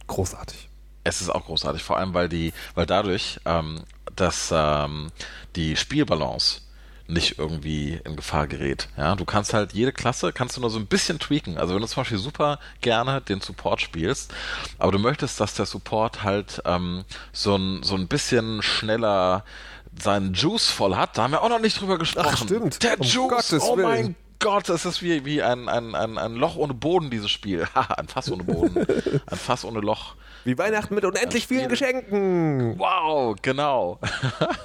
[0.07, 0.69] Großartig.
[1.03, 3.83] Es ist auch großartig, vor allem weil die, weil dadurch, ähm,
[4.15, 5.11] dass ähm,
[5.55, 6.61] die Spielbalance
[7.09, 8.87] nicht irgendwie in Gefahr gerät.
[8.97, 11.57] Ja, du kannst halt jede Klasse kannst du nur so ein bisschen tweaken.
[11.57, 14.33] Also wenn du zum Beispiel super gerne den Support spielst,
[14.77, 19.43] aber du möchtest, dass der Support halt ähm, so ein so ein bisschen schneller
[19.99, 22.29] seinen Juice voll hat, da haben wir auch noch nicht drüber gesprochen.
[22.31, 22.83] Ach, stimmt.
[22.83, 24.15] Der um Juice, Gottes oh Willen.
[24.39, 27.67] Gott, es ist wie, wie ein, ein, ein, ein Loch ohne Boden, dieses Spiel.
[27.75, 28.85] Haha, ein Fass ohne Boden.
[29.27, 30.15] ein Fass ohne Loch.
[30.45, 32.79] Wie Weihnachten mit unendlich vielen Geschenken.
[32.79, 33.99] Wow, genau.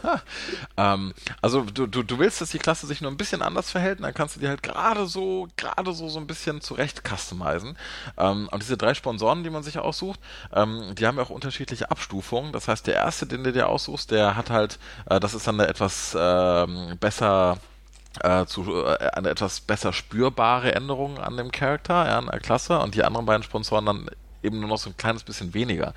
[0.77, 4.01] ähm, also du, du, du willst, dass die Klasse sich nur ein bisschen anders verhält,
[4.01, 7.77] dann kannst du die halt gerade so, gerade so so ein bisschen zurecht customizen.
[8.17, 10.21] Ähm, und diese drei Sponsoren, die man sich aussucht,
[10.55, 12.53] ähm, die haben ja auch unterschiedliche Abstufungen.
[12.53, 14.79] Das heißt, der erste, den du dir aussuchst, der hat halt,
[15.11, 17.59] äh, das ist dann eine etwas ähm, besser
[18.23, 22.79] äh, zu, äh, eine etwas besser spürbare Änderung an dem Charakter, ja, an der Klasse.
[22.79, 24.11] Und die anderen beiden Sponsoren dann
[24.45, 25.95] eben nur noch so ein kleines bisschen weniger.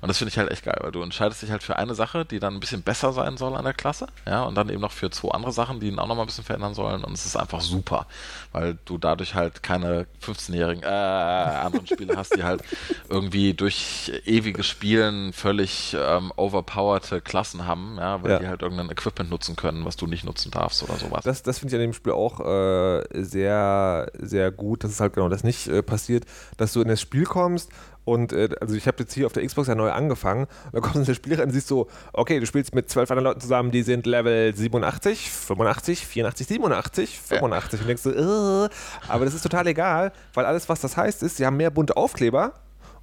[0.00, 2.24] Und das finde ich halt echt geil, weil du entscheidest dich halt für eine Sache,
[2.24, 4.92] die dann ein bisschen besser sein soll an der Klasse, ja, und dann eben noch
[4.92, 7.04] für zwei andere Sachen, die ihn auch noch mal ein bisschen verändern sollen.
[7.04, 8.06] Und es ist einfach super,
[8.52, 12.62] weil du dadurch halt keine 15-jährigen äh, anderen Spieler hast, die halt
[13.08, 18.38] irgendwie durch ewiges Spielen völlig ähm, overpowerte Klassen haben, ja, weil ja.
[18.38, 21.24] die halt irgendein Equipment nutzen können, was du nicht nutzen darfst oder sowas.
[21.24, 25.14] Das, das finde ich an dem Spiel auch äh, sehr, sehr gut, dass es halt
[25.14, 26.24] genau das nicht äh, passiert,
[26.56, 27.70] dass du in das Spiel kommst
[28.08, 30.44] und äh, also ich habe jetzt hier auf der Xbox ja neu angefangen.
[30.66, 32.88] Und dann kommst du in das Spiel rein und siehst so, okay, du spielst mit
[32.88, 37.80] zwölf anderen Leuten zusammen, die sind Level 87, 85, 84, 87, 85.
[37.80, 37.82] Ja.
[37.82, 38.68] Und denkst du, äh,
[39.08, 41.96] aber das ist total egal, weil alles, was das heißt, ist, sie haben mehr bunte
[41.96, 42.54] Aufkleber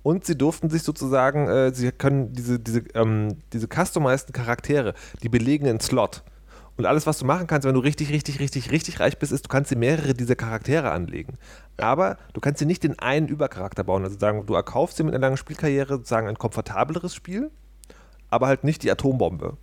[0.02, 5.30] und sie durften sich sozusagen, äh, sie können diese, diese, ähm, diese customized Charaktere, die
[5.30, 6.24] belegen einen Slot.
[6.78, 9.46] Und alles, was du machen kannst, wenn du richtig, richtig, richtig, richtig reich bist, ist,
[9.46, 11.38] du kannst dir mehrere dieser Charaktere anlegen.
[11.78, 14.04] Aber du kannst dir nicht den einen Übercharakter bauen.
[14.04, 17.50] Also sagen, du erkaufst dir mit einer langen Spielkarriere sozusagen ein komfortableres Spiel,
[18.30, 19.50] aber halt nicht die Atombombe.
[19.52, 19.58] Und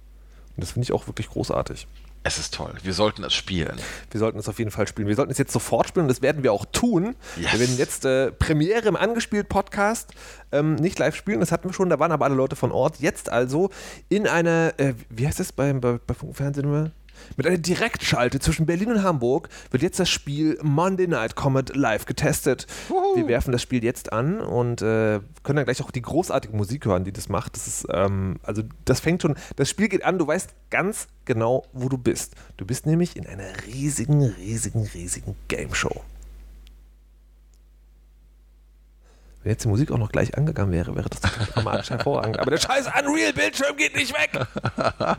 [0.57, 1.87] das finde ich auch wirklich großartig.
[2.25, 2.73] Es ist toll.
[2.85, 3.77] Wir sollten es spielen.
[4.11, 5.09] Wir sollten es auf jeden Fall spielen.
[5.09, 7.17] Wir sollten es jetzt sofort spielen und das werden wir auch tun.
[7.37, 7.53] Yes.
[7.53, 10.15] Wir werden jetzt äh, Premiere im Angespielt-Podcast
[10.53, 13.01] ähm, nicht live spielen, das hatten wir schon, da waren aber alle Leute von Ort.
[13.01, 13.71] Jetzt also
[14.09, 16.93] in einer, äh, wie heißt das bei, bei, bei Funkfernsehen immer?
[17.37, 22.07] Mit einer Direktschalte zwischen Berlin und Hamburg wird jetzt das Spiel Monday Night Comet live
[22.07, 22.67] getestet.
[22.91, 23.17] Uhu.
[23.17, 26.85] Wir werfen das Spiel jetzt an und äh, können dann gleich auch die großartige Musik
[26.87, 27.57] hören, die das macht.
[27.57, 31.65] Das ist, ähm, also das fängt schon, das Spiel geht an, du weißt ganz genau,
[31.73, 32.35] wo du bist.
[32.57, 36.03] Du bist nämlich in einer riesigen, riesigen, riesigen Game Show.
[39.43, 42.39] Wenn jetzt die Musik auch noch gleich angegangen wäre, wäre das dramatisch hervorragend.
[42.39, 44.47] Aber der scheiß Unreal-Bildschirm geht nicht weg.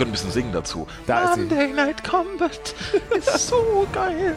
[0.00, 0.86] Wir können ein bisschen singen dazu.
[1.06, 2.74] Da Monday ist Night Combat
[3.18, 4.34] ist so geil.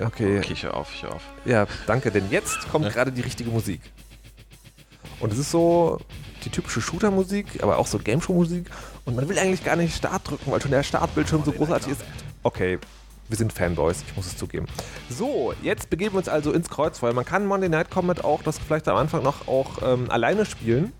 [0.00, 0.38] Okay.
[0.40, 1.22] Okay, ich hör auf, ich hör auf.
[1.44, 2.90] Ja, danke, denn jetzt kommt ja.
[2.90, 3.82] gerade die richtige Musik.
[5.20, 6.00] Und es ist so
[6.44, 8.68] die typische Shooter-Musik, aber auch so Game-Show-Musik.
[9.04, 12.00] Und man will eigentlich gar nicht Start drücken, weil schon der Startbildschirm so großartig ist.
[12.42, 12.80] Okay,
[13.28, 14.66] Wir sind Fanboys, ich muss es zugeben.
[15.08, 17.12] So, jetzt begeben wir uns also ins Kreuzfeuer.
[17.12, 20.92] Man kann Monday Night Combat auch, das vielleicht am Anfang noch auch ähm, alleine spielen,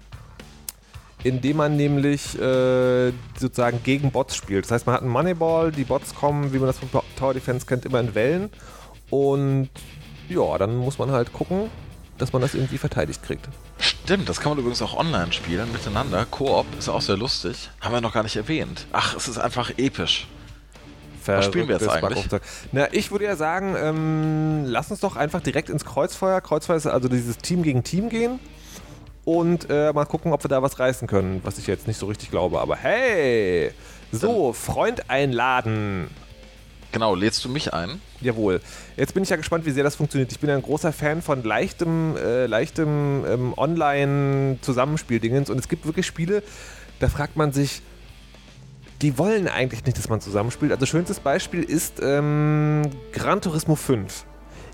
[1.25, 4.65] indem man nämlich äh, sozusagen gegen Bots spielt.
[4.65, 7.67] Das heißt, man hat einen Moneyball, die Bots kommen, wie man das von Tower Defense
[7.67, 8.51] kennt, immer in Wellen.
[9.11, 9.69] Und
[10.29, 11.71] ja, dann muss man halt gucken,
[12.19, 13.49] dass man das irgendwie verteidigt kriegt.
[13.79, 16.27] Stimmt, das kann man übrigens auch online spielen, miteinander.
[16.27, 17.71] Koop ist auch sehr lustig.
[17.81, 18.87] Haben wir noch gar nicht erwähnt.
[18.93, 20.27] Ach, es ist einfach episch.
[21.27, 22.27] Was spielen wir jetzt eigentlich?
[22.73, 26.41] Na, ich würde ja sagen, ähm, lass uns doch einfach direkt ins Kreuzfeuer.
[26.41, 28.41] Kreuzfeuer ist also dieses Team gegen Team gehen
[29.25, 32.07] und äh, mal gucken, ob wir da was reißen können, was ich jetzt nicht so
[32.07, 32.61] richtig glaube.
[32.61, 33.73] Aber hey,
[34.13, 36.09] so, Freund einladen.
[36.93, 38.01] Genau, lädst du mich ein?
[38.21, 38.61] Jawohl.
[38.97, 40.33] Jetzt bin ich ja gespannt, wie sehr das funktioniert.
[40.33, 45.87] Ich bin ja ein großer Fan von leichtem, äh, leichtem ähm, Online-Zusammenspieldingens und es gibt
[45.87, 46.43] wirklich Spiele,
[46.99, 47.83] da fragt man sich,
[49.03, 50.73] die wollen eigentlich nicht, dass man zusammenspielt.
[50.73, 54.27] Also schönstes Beispiel ist ähm, Gran Turismo 5.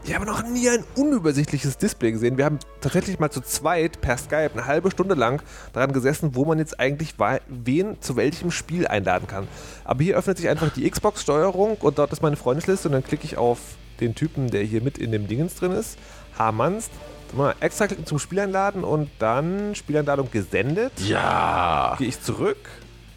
[0.06, 2.38] Ich habe noch nie ein unübersichtliches Display gesehen.
[2.38, 5.42] Wir haben tatsächlich mal zu zweit per Skype eine halbe Stunde lang
[5.72, 7.14] daran gesessen, wo man jetzt eigentlich
[7.48, 9.48] wen zu welchem Spiel einladen kann.
[9.84, 13.24] Aber hier öffnet sich einfach die Xbox-Steuerung und dort ist meine Freundesliste und dann klicke
[13.24, 13.58] ich auf
[13.98, 15.98] den Typen, der hier mit in dem Dingens drin ist.
[16.38, 16.88] Hamanns.
[17.32, 20.92] Mal extra klicken zum Spiel einladen und dann Spieleinladung gesendet.
[21.00, 21.96] Ja.
[21.98, 22.68] Gehe ich zurück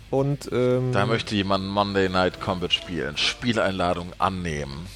[0.09, 0.49] und.
[0.51, 3.15] Ähm, da möchte jemand Monday Night Combat spielen.
[3.15, 4.87] Spieleinladung annehmen.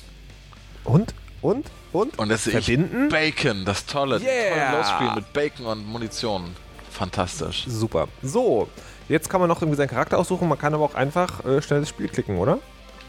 [0.84, 1.14] Und?
[1.44, 1.70] Und?
[1.92, 2.18] Und?
[2.18, 3.10] Und das verbinden.
[3.10, 4.72] Bacon, das tolle, yeah.
[4.72, 6.56] tolle Losspiel mit Bacon und Munition.
[6.90, 7.66] Fantastisch.
[7.68, 8.08] Super.
[8.22, 8.70] So,
[9.10, 10.48] jetzt kann man noch irgendwie seinen Charakter aussuchen.
[10.48, 12.60] Man kann aber auch einfach äh, schnell das Spiel klicken, oder?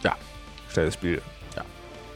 [0.03, 0.17] Ja.
[0.69, 1.23] Schnelles Spiel.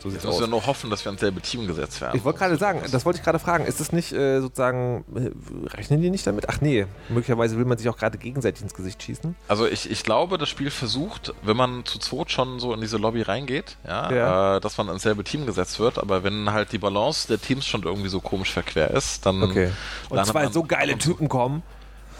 [0.00, 0.34] So sieht es aus.
[0.34, 2.16] müssen wir nur hoffen, dass wir ins selbe Team gesetzt werden.
[2.16, 3.66] Ich wollte gerade sagen, das wollte ich gerade fragen.
[3.66, 5.30] Ist das nicht äh, sozusagen, äh,
[5.68, 6.48] rechnen die nicht damit?
[6.48, 9.34] Ach nee, möglicherweise will man sich auch gerade gegenseitig ins Gesicht schießen.
[9.48, 12.96] Also ich, ich glaube, das Spiel versucht, wenn man zu zweit schon so in diese
[12.96, 14.56] Lobby reingeht, ja, ja.
[14.56, 17.66] Äh, dass man ins selbe Team gesetzt wird, aber wenn halt die Balance der Teams
[17.66, 19.42] schon irgendwie so komisch verquer ist, dann.
[19.42, 19.70] Okay.
[20.08, 21.62] Und zwei so geile Typen kommen.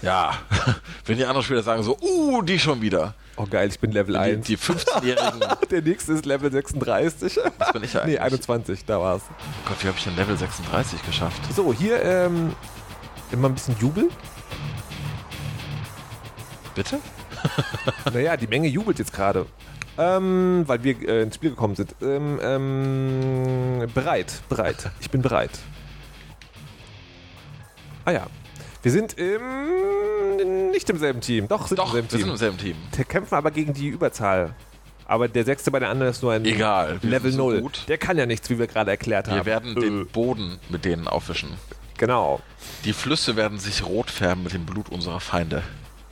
[0.03, 0.39] Ja,
[1.07, 3.15] wenn die anderen Spieler sagen so, uh, die schon wieder.
[3.41, 4.47] Oh geil, ich bin Level die, 1.
[4.49, 5.41] Die 15-Jährigen.
[5.71, 7.39] Der nächste ist Level 36.
[7.59, 8.17] Was bin ich eigentlich?
[8.17, 9.23] Nee, 21, da war's.
[9.31, 11.41] Oh Gott, wie habe ich denn Level 36 geschafft?
[11.55, 12.53] So, hier ähm,
[13.31, 14.09] immer ein bisschen Jubel.
[16.75, 16.99] Bitte?
[18.13, 19.47] naja, die Menge jubelt jetzt gerade.
[19.97, 21.95] Ähm, weil wir äh, ins Spiel gekommen sind.
[22.03, 24.91] Ähm, ähm, bereit, bereit.
[24.99, 25.51] Ich bin bereit.
[28.05, 28.27] Ah ja,
[28.89, 31.47] wir sind im, nicht im selben Team.
[31.47, 32.21] Doch, sind Doch, im selben wir Team.
[32.21, 32.77] sind im selben Team.
[32.97, 34.55] Wir kämpfen aber gegen die Überzahl.
[35.05, 37.61] Aber der sechste bei der anderen ist nur ein Egal, Level 0.
[37.61, 39.37] So der kann ja nichts, wie wir gerade erklärt haben.
[39.37, 39.81] Wir werden äh.
[39.81, 41.51] den Boden mit denen aufwischen.
[41.99, 42.41] Genau.
[42.85, 45.63] Die Flüsse werden sich rot färben mit dem Blut unserer Feinde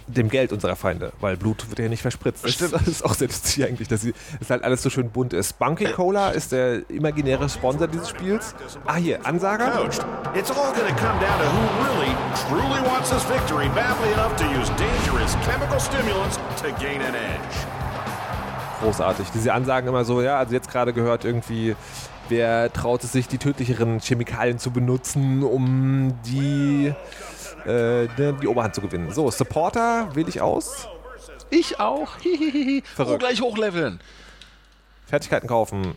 [0.07, 2.45] dem Geld unserer Feinde, weil Blut wird ja nicht verspritzt.
[2.45, 2.75] Das, Stimmt.
[2.75, 5.51] das ist auch sehr lustig eigentlich, dass es halt alles so schön bunt ist.
[5.51, 8.55] Spunky Cola ist der imaginäre Sponsor dieses Spiels.
[8.87, 9.85] Ah, hier, Ansager.
[10.35, 12.15] It's all gonna come down to who really,
[12.49, 17.57] truly wants this victory badly enough to use dangerous chemical stimulants to gain an edge.
[18.81, 19.27] Großartig.
[19.35, 21.75] Diese Ansagen immer so, ja, also jetzt gerade gehört irgendwie
[22.29, 26.93] wer traut es sich, die tödlicheren Chemikalien zu benutzen, um die
[27.67, 28.09] äh,
[28.41, 29.13] die Oberhand zu gewinnen.
[29.13, 30.89] So, Supporter wähle ich aus.
[31.51, 32.09] Ich auch.
[32.95, 33.15] Verrückt.
[33.15, 34.01] Oh, gleich hochleveln.
[35.07, 35.95] Fertigkeiten kaufen.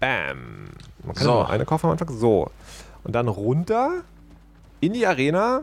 [0.00, 0.68] Bam.
[1.04, 1.32] Man kann so.
[1.32, 2.16] nur eine kaufen am Anfang.
[2.16, 2.50] So.
[3.04, 4.02] Und dann runter
[4.80, 5.62] in die Arena.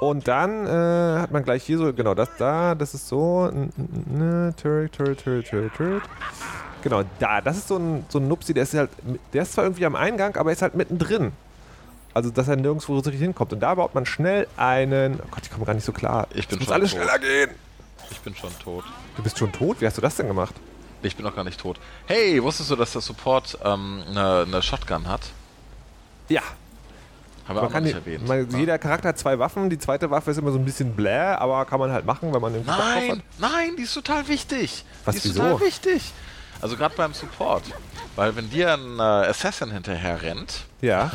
[0.00, 3.50] Und dann äh, hat man gleich hier so, genau, das da, das ist so.
[4.56, 6.02] Turret, Turret, Turret, Turret, Turret.
[6.82, 8.90] Genau, da, das ist so ein, so ein Nupsi, der ist halt,
[9.32, 11.32] der ist zwar irgendwie am Eingang, aber er ist halt mittendrin.
[12.14, 13.52] Also, dass er nirgendwo so richtig hinkommt.
[13.52, 15.20] Und da baut man schnell einen.
[15.20, 16.28] Oh Gott, ich komme gar nicht so klar.
[16.32, 17.00] Ich bin muss schon alles tot.
[17.00, 17.50] schneller gehen.
[18.10, 18.84] Ich bin schon tot.
[19.16, 19.80] Du bist schon tot?
[19.80, 20.54] Wie hast du das denn gemacht?
[21.02, 21.78] Ich bin noch gar nicht tot.
[22.06, 25.22] Hey, wusstest du, dass der Support ähm, eine, eine Shotgun hat?
[26.28, 26.40] Ja.
[27.46, 28.26] Haben wir man auch nicht erwähnt.
[28.26, 28.58] Man, ja.
[28.58, 29.68] Jeder Charakter hat zwei Waffen.
[29.68, 32.40] Die zweite Waffe ist immer so ein bisschen bläh, aber kann man halt machen, wenn
[32.40, 34.84] man den Nein, nein, die ist total wichtig.
[35.04, 35.42] Was, die ist wieso?
[35.42, 36.12] total wichtig.
[36.64, 37.64] Also gerade beim Support.
[38.16, 41.12] Weil wenn dir ein äh, Assassin hinterher rennt, ja.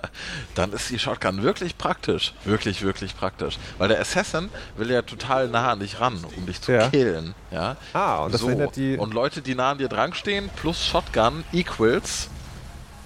[0.56, 2.34] dann ist die Shotgun wirklich praktisch.
[2.44, 3.60] Wirklich, wirklich praktisch.
[3.78, 6.88] Weil der Assassin will ja total nah an dich ran, um dich zu ja.
[6.88, 7.36] killen.
[7.52, 7.76] Ja?
[7.92, 8.48] Ah, und das so.
[8.48, 8.96] verhindert die...
[8.98, 12.28] Und Leute, die nah an dir dran stehen, plus Shotgun equals...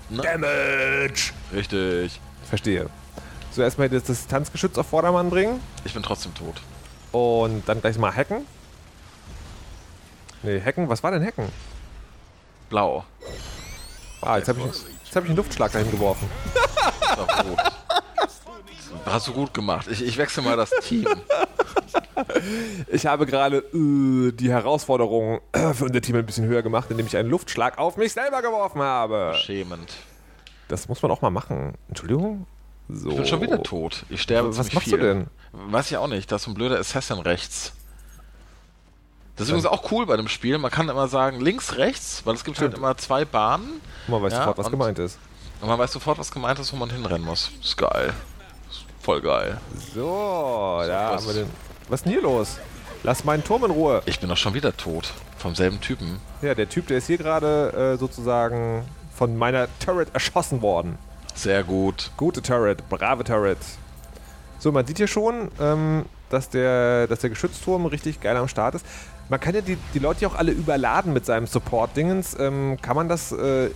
[0.08, 0.22] Ne?
[0.22, 1.34] Damage!
[1.52, 2.18] Richtig.
[2.48, 2.88] Verstehe.
[3.50, 5.60] So, erstmal das Distanzgeschütz auf Vordermann bringen.
[5.84, 6.54] Ich bin trotzdem tot.
[7.12, 8.46] Und dann gleich mal hacken.
[10.42, 11.52] Nee, hacken, was war denn hacken?
[12.72, 13.04] Blau.
[14.22, 16.26] Ah, jetzt habe ich, hab ich einen Luftschlag dahin geworfen.
[19.04, 19.88] Hast du gut gemacht.
[19.90, 21.06] Ich, ich wechsle mal das Team.
[22.90, 25.40] Ich habe gerade äh, die Herausforderung
[25.74, 28.80] für unser Team ein bisschen höher gemacht, indem ich einen Luftschlag auf mich selber geworfen
[28.80, 29.34] habe.
[29.36, 29.92] Schämend.
[30.68, 31.74] Das muss man auch mal machen.
[31.88, 32.46] Entschuldigung?
[32.88, 33.10] So.
[33.10, 34.04] Ich bin schon wieder tot.
[34.08, 34.98] Ich sterbe Was machst viel.
[34.98, 35.26] du denn?
[35.52, 36.30] Weiß ich auch nicht.
[36.30, 37.72] Da ist so ein blöder Assassin rechts.
[39.42, 40.58] Das ist übrigens auch cool bei dem Spiel.
[40.58, 43.80] Man kann immer sagen links, rechts, weil es gibt halt immer zwei Bahnen.
[44.08, 45.18] Man weiß Ja, sofort, was und- gemeint ist.
[45.60, 47.50] Und man weiß sofort, was gemeint ist, wo man hinrennen muss.
[47.62, 48.12] Ist geil.
[48.70, 49.58] Ist voll geil.
[49.94, 51.50] So, da was- haben wir den.
[51.88, 52.58] Was ist denn hier los?
[53.04, 54.02] Lass meinen Turm in Ruhe.
[54.06, 55.12] Ich bin doch schon wieder tot.
[55.38, 56.20] Vom selben Typen.
[56.40, 60.98] Ja, der Typ, der ist hier gerade äh, sozusagen von meiner Turret erschossen worden.
[61.34, 62.10] Sehr gut.
[62.16, 63.58] Gute Turret, brave Turret.
[64.60, 68.76] So, man sieht hier schon, ähm, dass, der, dass der Geschützturm richtig geil am Start
[68.76, 68.86] ist.
[69.28, 72.36] Man kann ja die, die Leute hier auch alle überladen mit seinem Support-Dingens.
[72.38, 73.70] Ähm, kann man das, äh,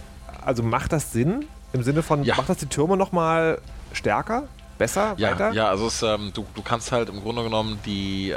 [0.44, 1.46] also macht das Sinn?
[1.72, 2.36] Im Sinne von, Ja.
[2.36, 3.58] macht das die Türme nochmal
[3.92, 4.44] stärker?
[4.78, 5.14] Besser?
[5.16, 5.52] Ja, weiter?
[5.52, 8.36] ja also es, ähm, du, du kannst halt im Grunde genommen die, äh,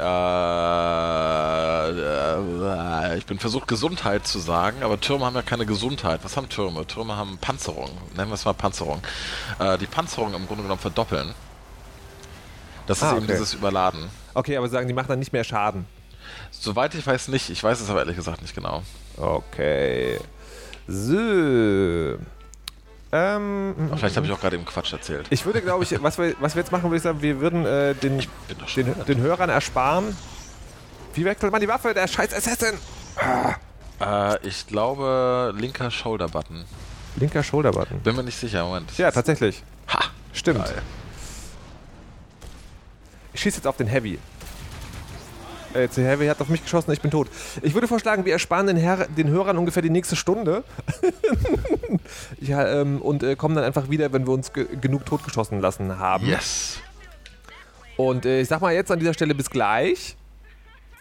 [1.90, 6.20] äh, ich bin versucht Gesundheit zu sagen, aber Türme haben ja keine Gesundheit.
[6.22, 6.86] Was haben Türme?
[6.86, 7.90] Türme haben Panzerung.
[8.16, 9.00] Nennen wir es mal Panzerung.
[9.58, 11.34] Äh, die Panzerung im Grunde genommen verdoppeln.
[12.86, 13.32] Das ist Ah, eben okay.
[13.32, 14.08] dieses Überladen.
[14.34, 15.84] Okay, aber sagen, die machen dann nicht mehr Schaden.
[16.50, 17.50] Soweit ich weiß nicht.
[17.50, 18.82] Ich weiß es aber ehrlich gesagt nicht genau.
[19.16, 20.18] Okay.
[20.86, 22.18] So.
[23.12, 25.26] Ähm, vielleicht habe ich auch gerade eben Quatsch erzählt.
[25.30, 27.66] ich würde, glaube ich, was wir, was wir jetzt machen, würde ich sagen, wir würden
[27.66, 28.22] äh, den,
[28.76, 30.16] den, den Hörern ersparen.
[31.14, 31.92] Wie wechselt man die Waffe?
[31.92, 32.78] Der scheiß Assassin!
[34.00, 36.64] Äh, ich glaube, linker Shoulder-Button.
[37.16, 38.00] Linker Shoulder-Button.
[38.00, 38.64] Bin mir nicht sicher.
[38.64, 38.96] Moment.
[38.96, 39.62] Ja, tatsächlich.
[39.88, 40.04] Ha!
[40.32, 40.64] Stimmt.
[40.64, 40.82] Geil.
[43.32, 44.18] Ich schieße jetzt auf den Heavy.
[45.74, 47.28] Äh, Heavy hat auf mich geschossen, ich bin tot.
[47.62, 50.64] Ich würde vorschlagen, wir ersparen den, Herr, den Hörern ungefähr die nächste Stunde.
[52.40, 55.98] ja, ähm, und äh, kommen dann einfach wieder, wenn wir uns ge genug totgeschossen lassen
[55.98, 56.26] haben.
[56.26, 56.78] Yes.
[57.96, 60.16] Und äh, ich sag mal jetzt an dieser Stelle bis gleich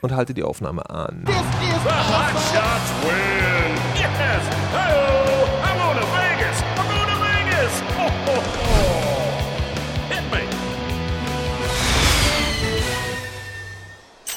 [0.01, 1.23] und halte die Aufnahme an.
[1.25, 3.38] The Hot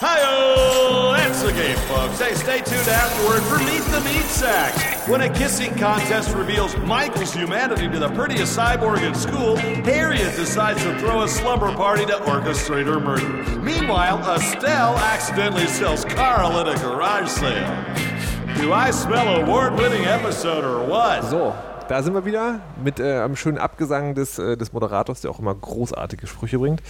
[0.05, 1.13] Hi-oh!
[1.17, 2.19] That's the game, folks.
[2.19, 5.09] Hey, stay tuned afterward for Meet the Meat Sack.
[5.09, 10.83] When a kissing contest reveals Michael's humanity to the prettiest cyborg in school, Harriet decides
[10.83, 13.29] to throw a slumber party to orchestrate her murder.
[13.61, 18.57] Meanwhile, Estelle accidentally sells Carl at a garage sale.
[18.57, 21.23] Do I smell award-winning episode or what?
[21.27, 21.57] So,
[21.93, 25.39] da sind wir wieder mit äh, einem schönen Abgesang des, äh, des Moderators, der auch
[25.39, 26.83] immer großartige Sprüche bringt.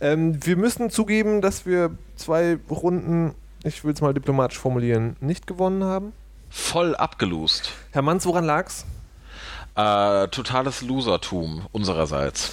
[0.00, 5.48] Ähm, wir müssen zugeben, dass wir zwei Runden, ich will es mal diplomatisch formulieren, nicht
[5.48, 6.12] gewonnen haben.
[6.50, 7.72] Voll abgelost.
[7.90, 8.84] Herr Manns, woran lag's?
[9.74, 12.52] Äh, totales Losertum unsererseits.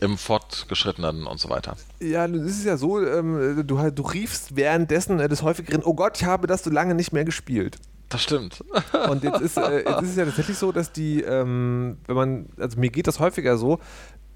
[0.00, 1.76] Im Fortgeschrittenen und so weiter.
[2.00, 6.16] Ja, es ist ja so, ähm, du, du riefst währenddessen äh, des häufigeren, oh Gott,
[6.16, 7.76] ich habe das so lange nicht mehr gespielt.
[8.14, 8.62] Das stimmt.
[9.10, 12.46] Und jetzt ist, äh, jetzt ist es ja tatsächlich so, dass die, ähm, wenn man,
[12.58, 13.80] also mir geht das häufiger so,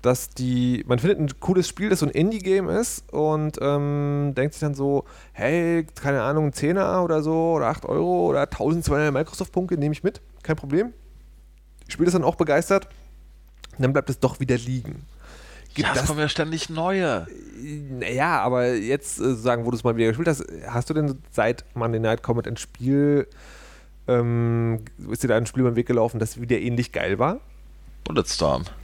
[0.03, 4.55] dass die, man findet ein cooles Spiel, das so ein Indie-Game ist und ähm, denkt
[4.55, 9.13] sich dann so, hey, keine Ahnung, ein Zehner oder so oder 8 Euro oder 1200
[9.13, 10.93] Microsoft-Punkte nehme ich mit, kein Problem.
[11.87, 12.89] Ich spiele das dann auch begeistert
[13.77, 15.07] und dann bleibt es doch wieder liegen.
[15.73, 17.29] Gibt ja, es das kommen ja ständig neue.
[17.91, 21.23] naja, aber jetzt äh, sagen, wo du es mal wieder gespielt hast, hast du denn
[21.31, 23.29] seit Monday Night Combat ein Spiel,
[24.09, 27.41] ähm, ist dir da ein Spiel beim Weg gelaufen, das wieder ähnlich geil war?
[28.05, 28.65] Bulletstorm.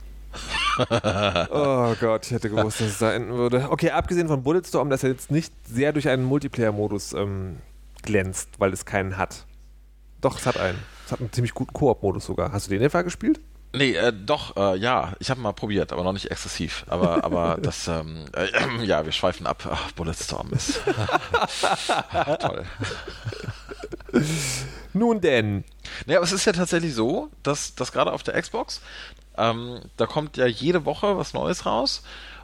[1.51, 3.69] Oh Gott, ich hätte gewusst, dass es da enden würde.
[3.71, 7.59] Okay, abgesehen von Bulletstorm, dass er jetzt nicht sehr durch einen Multiplayer-Modus ähm,
[8.03, 9.45] glänzt, weil es keinen hat.
[10.21, 10.79] Doch, es hat einen.
[11.07, 12.51] Es hat einen ziemlich guten Koop-Modus sogar.
[12.51, 13.39] Hast du den etwa gespielt?
[13.75, 15.13] Nee, äh, doch, äh, ja.
[15.19, 16.85] Ich habe mal probiert, aber noch nicht exzessiv.
[16.89, 19.69] Aber, aber das, ähm, äh, ja, wir schweifen ab.
[19.71, 20.81] Ach, Bulletstorm ist
[22.41, 22.65] toll.
[24.93, 25.65] Nun denn.
[26.07, 28.81] Nee, aber es ist ja tatsächlich so, dass, dass gerade auf der Xbox,
[29.37, 32.03] ähm, da kommt ja jede Woche was Neues raus.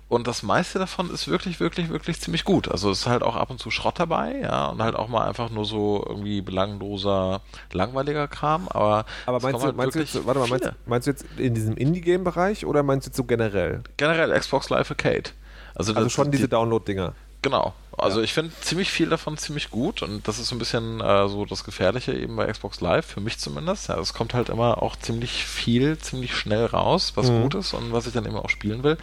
[0.09, 2.69] Und das meiste davon ist wirklich, wirklich, wirklich ziemlich gut.
[2.69, 5.25] Also es ist halt auch ab und zu Schrott dabei, ja, und halt auch mal
[5.29, 8.67] einfach nur so irgendwie belangloser, langweiliger Kram.
[8.69, 11.55] Aber, Aber meinst du, halt meinst du jetzt, warte mal, meinst, meinst du jetzt in
[11.55, 13.85] diesem Indie-Game-Bereich oder meinst du jetzt so generell?
[13.99, 15.31] generell Xbox Live Arcade.
[15.77, 17.15] Also, Also schon diese die, Download-Dinger.
[17.43, 17.73] Genau.
[18.01, 21.29] Also ich finde ziemlich viel davon ziemlich gut und das ist so ein bisschen äh,
[21.29, 23.89] so das Gefährliche eben bei Xbox Live, für mich zumindest.
[23.89, 27.43] Ja, es kommt halt immer auch ziemlich viel, ziemlich schnell raus, was Mhm.
[27.43, 28.97] gut ist und was ich dann eben auch spielen will.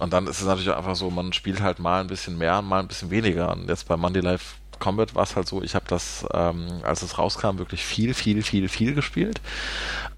[0.00, 2.66] Und dann ist es natürlich einfach so, man spielt halt mal ein bisschen mehr und
[2.68, 3.50] mal ein bisschen weniger.
[3.52, 7.02] Und jetzt bei Monday Live Combat war es halt so, ich habe das, ähm, als
[7.02, 9.40] es rauskam, wirklich viel, viel, viel, viel gespielt.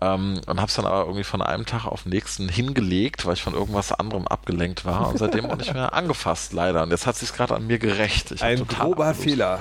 [0.01, 3.35] Ähm, und habe es dann aber irgendwie von einem Tag auf den nächsten hingelegt, weil
[3.35, 6.83] ich von irgendwas anderem abgelenkt war und seitdem auch nicht mehr angefasst, leider.
[6.83, 8.43] Und jetzt hat sich gerade an mir gerecht.
[8.43, 9.13] Ein grober.
[9.15, 9.61] Fehler.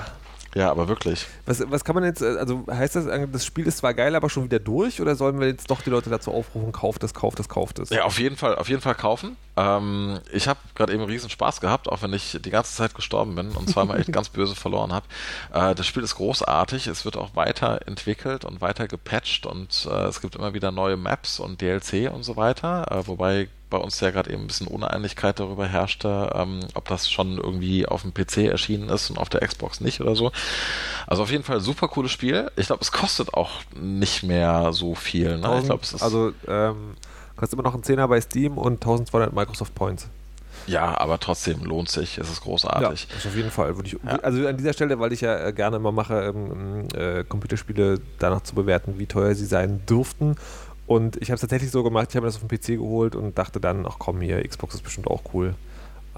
[0.54, 1.26] Ja, aber wirklich.
[1.46, 4.14] Was, was kann man jetzt, äh, also heißt das, äh, das Spiel ist zwar geil,
[4.14, 7.14] aber schon wieder durch oder sollen wir jetzt doch die Leute dazu aufrufen, kauft es,
[7.14, 7.90] kauft es, kauft es?
[7.90, 9.36] Ja, auf jeden Fall, auf jeden Fall kaufen.
[9.56, 13.34] Ähm, ich habe gerade eben riesen Spaß gehabt, auch wenn ich die ganze Zeit gestorben
[13.34, 15.06] bin und zweimal echt ganz böse verloren habe.
[15.52, 20.20] Äh, das Spiel ist großartig, es wird auch weiterentwickelt und weiter gepatcht und äh, es
[20.20, 24.10] gibt immer wieder neue Maps und DLC und so weiter, äh, wobei bei uns ja
[24.10, 28.48] gerade eben ein bisschen Uneinigkeit darüber herrschte, ähm, ob das schon irgendwie auf dem PC
[28.48, 30.30] erschienen ist und auf der Xbox nicht oder so.
[31.06, 32.50] Also auf jeden Fall super cooles Spiel.
[32.56, 35.38] Ich glaube, es kostet auch nicht mehr so viel.
[35.38, 35.62] Ne?
[35.64, 36.96] Ich ist also ähm,
[37.36, 40.08] kostet immer noch einen Zehner bei Steam und 1200 Microsoft Points.
[40.66, 42.18] ja, aber trotzdem lohnt sich.
[42.18, 43.08] Es ist großartig.
[43.12, 43.74] das auf jeden Fall.
[43.76, 44.16] Würde ich, Ja.
[44.18, 48.42] Also an dieser Stelle, weil ich ja äh, gerne immer mache, ähm, äh, Computerspiele danach
[48.42, 50.36] zu bewerten, wie teuer sie sein dürften.
[50.92, 53.16] Und ich habe es tatsächlich so gemacht, ich habe mir das auf dem PC geholt
[53.16, 55.54] und dachte dann, ach komm hier, Xbox ist bestimmt auch cool.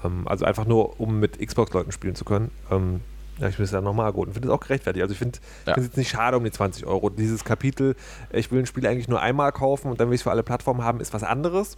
[0.03, 2.51] Ähm, also einfach nur, um mit Xbox-Leuten spielen zu können.
[2.69, 2.99] Ähm,
[3.39, 5.01] ja, ich will es dann nochmal geholt und finde es auch gerechtfertigt.
[5.01, 5.75] Also ich finde Ja.
[5.77, 7.09] es jetzt nicht schade um die 20 Euro.
[7.09, 7.95] Dieses Kapitel,
[8.31, 10.43] ich will ein Spiel eigentlich nur einmal kaufen und dann will ich es für alle
[10.43, 11.77] Plattformen haben, ist was anderes.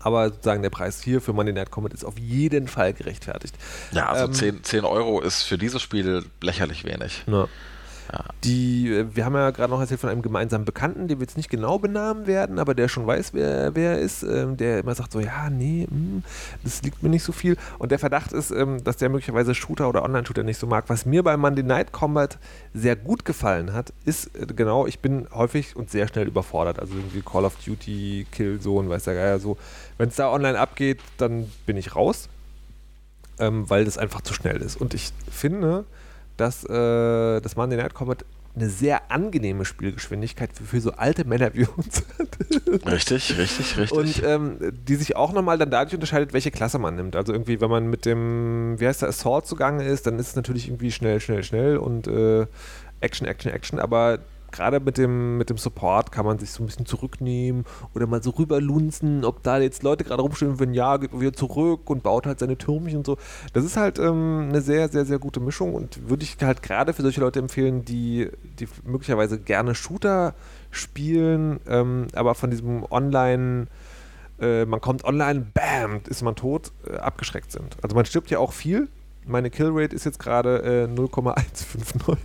[0.00, 3.56] Aber sozusagen der Preis hier für Monday Night Combat ist auf jeden Fall gerechtfertigt.
[3.92, 7.24] Ja, also Ähm, 10, 10 Euro ist für dieses Spiel lächerlich wenig.
[7.26, 7.46] Ja.
[8.44, 11.36] Die, äh, wir haben ja gerade noch erzählt von einem gemeinsamen Bekannten, den wir jetzt
[11.36, 14.94] nicht genau benamen werden, aber der schon weiß, wer, wer er ist, ähm, der immer
[14.94, 16.22] sagt so, ja, nee, hm,
[16.62, 17.56] das liegt mir nicht so viel.
[17.78, 20.84] Und der Verdacht ist, ähm, dass der möglicherweise Shooter oder Online-Shooter nicht so mag.
[20.88, 22.38] Was mir bei Monday Night Combat
[22.74, 26.78] sehr gut gefallen hat, ist äh, genau, ich bin häufig und sehr schnell überfordert.
[26.78, 29.56] Also irgendwie Call of Duty, Killzone, weiß der Geier so.
[29.98, 32.28] Wenn es da online abgeht, dann bin ich raus
[33.38, 34.76] ähm, weil das einfach zu schnell ist.
[34.76, 35.84] Und ich finde,
[36.36, 38.24] dass äh, das Monday Night Combat
[38.56, 42.90] eine sehr angenehme Spielgeschwindigkeit für, für so alte Männer wie uns hat.
[42.90, 43.92] Richtig, richtig, richtig.
[43.92, 47.16] Und ähm, die sich auch nochmal dann dadurch unterscheidet, welche Klasse man nimmt.
[47.16, 50.36] Also irgendwie, wenn man mit dem, wie heißt der, Assault zugange ist, dann ist es
[50.36, 52.46] natürlich irgendwie schnell, schnell, schnell und äh,
[53.00, 53.78] Action, Action, Action.
[53.78, 54.20] Aber
[54.52, 58.22] gerade mit dem, mit dem Support kann man sich so ein bisschen zurücknehmen oder mal
[58.22, 62.02] so rüberlunzen, ob da jetzt Leute gerade rumstehen, wenn ja, geht man wieder zurück und
[62.02, 63.16] baut halt seine Türmchen und so.
[63.52, 66.92] Das ist halt ähm, eine sehr, sehr, sehr gute Mischung und würde ich halt gerade
[66.92, 70.34] für solche Leute empfehlen, die, die möglicherweise gerne Shooter
[70.70, 73.66] spielen, ähm, aber von diesem Online-
[74.38, 77.76] äh, man kommt online, bam, ist man tot, äh, abgeschreckt sind.
[77.82, 78.88] Also man stirbt ja auch viel.
[79.26, 82.18] Meine Killrate ist jetzt gerade äh, 0,159.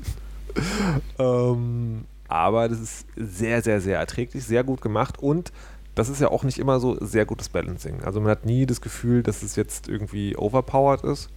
[1.20, 5.52] Ähm, aber das ist sehr, sehr, sehr erträglich, sehr gut gemacht und
[5.95, 8.02] das ist ja auch nicht immer so sehr gutes Balancing.
[8.04, 11.30] Also man hat nie das Gefühl, dass es jetzt irgendwie overpowered ist,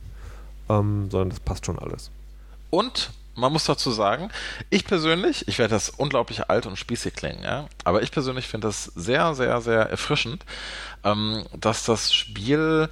[0.69, 2.11] ähm, sondern das passt schon alles.
[2.71, 4.31] Und man muss dazu sagen,
[4.71, 8.69] ich persönlich, ich werde das unglaublich alt und spießig klingen, ja, aber ich persönlich finde
[8.69, 10.45] das sehr, sehr, sehr erfrischend,
[11.03, 12.89] ähm, dass das Spiel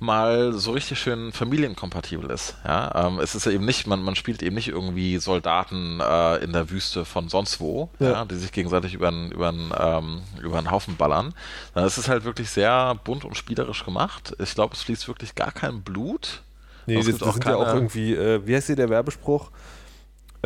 [0.00, 2.56] mal so richtig schön familienkompatibel ist.
[2.64, 3.06] Ja?
[3.06, 6.52] Ähm, es ist ja eben nicht, man, man spielt eben nicht irgendwie Soldaten äh, in
[6.52, 8.10] der Wüste von sonst wo, ja.
[8.10, 8.24] Ja.
[8.24, 11.32] die sich gegenseitig über einen über ähm, über einen Haufen ballern.
[11.74, 14.34] Es ist halt wirklich sehr bunt und spielerisch gemacht.
[14.38, 16.42] Ich glaube, es fließt wirklich gar kein Blut.
[16.86, 19.50] Nee, das, das auch sind ja auch keine- irgendwie, äh, wie heißt hier der Werbespruch?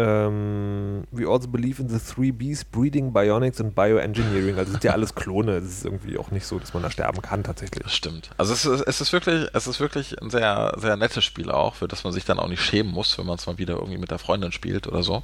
[0.01, 4.57] Ähm, we also believe in the three Bs, Breeding, Bionics und Bioengineering.
[4.57, 5.61] Also sind ja alles Klone.
[5.61, 7.83] Das ist irgendwie auch nicht so, dass man da sterben kann tatsächlich.
[7.83, 8.31] Das stimmt.
[8.37, 11.75] Also es ist, es ist wirklich, es ist wirklich ein sehr, sehr nettes Spiel auch,
[11.75, 13.99] für das man sich dann auch nicht schämen muss, wenn man es mal wieder irgendwie
[13.99, 15.23] mit der Freundin spielt oder so.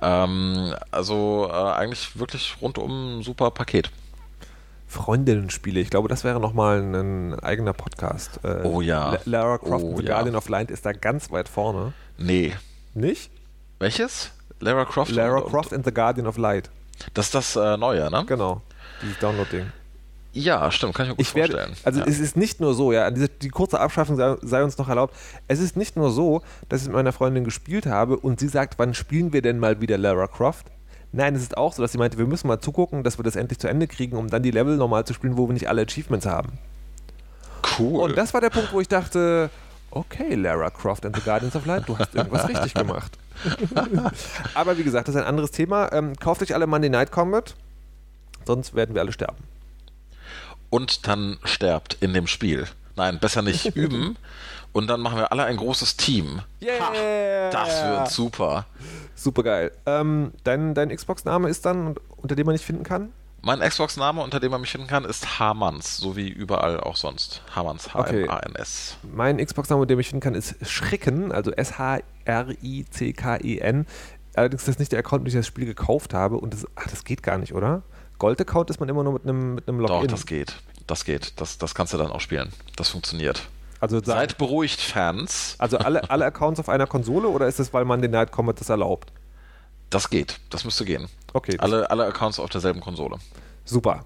[0.00, 3.90] Ähm, also äh, eigentlich wirklich rundum ein super Paket.
[4.86, 5.80] Freundinnen-Spiele.
[5.80, 8.38] Ich glaube, das wäre nochmal ein, eigener Podcast.
[8.44, 9.12] Äh, Oh ja.
[9.12, 10.14] La- Lara Croft Oh and The ja.
[10.14, 11.92] Guardian of Light ist da ganz weit vorne.
[12.16, 12.52] Nee.
[12.94, 13.30] Nicht?
[13.84, 14.30] Welches?
[14.60, 15.12] Lara Croft?
[15.12, 16.70] Lara und, Croft and The Guardian of Light.
[17.12, 18.24] Das ist das äh, Neue, ne?
[18.26, 18.62] Genau.
[19.02, 19.66] Dieses Download-Ding.
[20.32, 21.76] Ja, stimmt, kann ich mir gut Ich werde, vorstellen.
[21.84, 22.06] also ja.
[22.06, 25.14] es ist nicht nur so, ja, diese, die kurze Abschaffung sei, sei uns noch erlaubt.
[25.48, 28.78] Es ist nicht nur so, dass ich mit meiner Freundin gespielt habe und sie sagt,
[28.78, 30.66] wann spielen wir denn mal wieder Lara Croft?
[31.12, 33.36] Nein, es ist auch so, dass sie meinte, wir müssen mal zugucken, dass wir das
[33.36, 35.82] endlich zu Ende kriegen, um dann die Level normal zu spielen, wo wir nicht alle
[35.82, 36.58] Achievements haben.
[37.78, 38.00] cool.
[38.00, 39.50] Und das war der Punkt, wo ich dachte,
[39.94, 43.12] okay, Lara Croft and the Guardians of Light, du hast irgendwas richtig gemacht.
[44.54, 45.92] Aber wie gesagt, das ist ein anderes Thema.
[45.92, 47.54] Ähm, kauft euch alle Monday Night Combat,
[48.46, 49.38] sonst werden wir alle sterben.
[50.70, 52.66] und dann sterbt in dem Spiel.
[52.96, 54.16] Nein, besser nicht üben.
[54.72, 56.42] Und dann machen wir alle ein großes Team.
[56.60, 57.50] Yeah!
[57.50, 58.66] Das wird super.
[59.14, 59.72] Super geil.
[59.86, 63.12] Ähm, dein dein Xbox-Name ist dann, unter dem man nicht finden kann?
[63.44, 67.42] Mein Xbox-Name, unter dem man mich finden kann, ist Hamans, so wie überall auch sonst.
[67.54, 68.96] Hamans, H-M-A-N-S.
[69.02, 71.50] Mein Xbox-Name, unter dem ich finden kann, ist Schricken, also
[72.64, 73.86] S-H-R-I-C-K-E-N.
[74.34, 76.66] Allerdings ist das nicht der Account, mit dem ich das Spiel gekauft habe und das,
[76.74, 77.82] ach, das geht gar nicht, oder?
[78.18, 80.00] Gold-Account ist man immer nur mit einem, mit einem Login.
[80.02, 80.56] Doch, das geht.
[80.86, 81.40] Das geht.
[81.40, 82.50] Das, das kannst du dann auch spielen.
[82.76, 83.42] Das funktioniert.
[83.80, 85.54] Also, sa- Seid beruhigt, Fans.
[85.58, 88.58] also alle, alle Accounts auf einer Konsole oder ist das, weil man den Night Combat
[88.60, 89.12] das erlaubt?
[89.90, 90.40] Das geht.
[90.50, 91.08] Das müsste gehen.
[91.34, 93.16] Okay, Alle, alle Accounts auf derselben Konsole.
[93.66, 94.04] Super.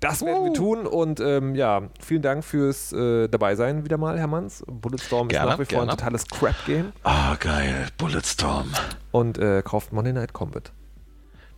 [0.00, 0.54] Das werden wir Uh.
[0.54, 4.64] tun und ähm, ja, vielen Dank fürs äh, Dabeisein wieder mal, Herr Manns.
[4.66, 5.98] Bulletstorm Gerne, ist nach wie vor ein gerne.
[5.98, 7.86] totales Crap-Game Ah, geil.
[7.98, 8.72] Bulletstorm.
[9.12, 10.72] und äh, kauft Monday Night Combat.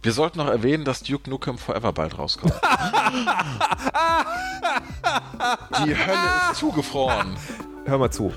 [0.03, 2.53] Wir sollten noch erwähnen, dass Duke Nukem Forever bald rauskommt.
[5.85, 7.37] Die Hölle ist zugefroren.
[7.87, 8.33] Hör mal zu.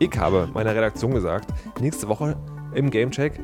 [0.00, 1.48] Ich habe meiner Redaktion gesagt,
[1.80, 2.36] nächste Woche
[2.74, 3.38] im Gamecheck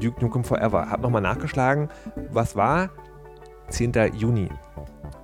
[0.00, 0.90] Duke Nukem Forever.
[0.90, 1.88] Hab nochmal nachgeschlagen,
[2.30, 2.90] was war
[3.68, 3.92] 10.
[4.14, 4.48] Juni.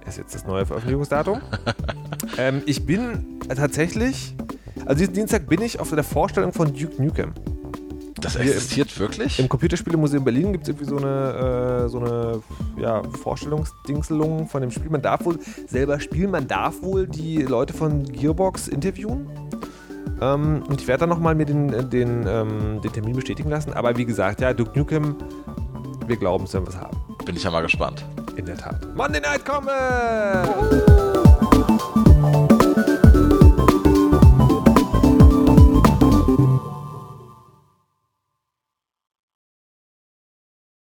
[0.07, 1.41] Ist jetzt das neue Veröffentlichungsdatum.
[2.39, 4.35] ähm, ich bin tatsächlich,
[4.85, 7.33] also diesen Dienstag bin ich auf der Vorstellung von Duke Nukem.
[8.23, 9.39] Das existiert wirklich?
[9.39, 12.43] Im Computerspielemuseum Berlin gibt es irgendwie so eine, äh, so eine
[12.81, 14.91] ja, Vorstellungsdingselung von dem Spiel.
[14.91, 19.27] Man darf wohl selber spielen, man darf wohl die Leute von Gearbox interviewen.
[20.23, 23.73] Ähm, und ich werde dann nochmal mir den, den, ähm, den Termin bestätigen lassen.
[23.73, 25.17] Aber wie gesagt, ja, Duke Nukem,
[26.07, 26.97] wir glauben, es werden wir es haben.
[27.25, 28.05] Bin ich ja mal gespannt.
[28.37, 28.87] In der Tat.
[28.95, 31.22] Monday Night Combat!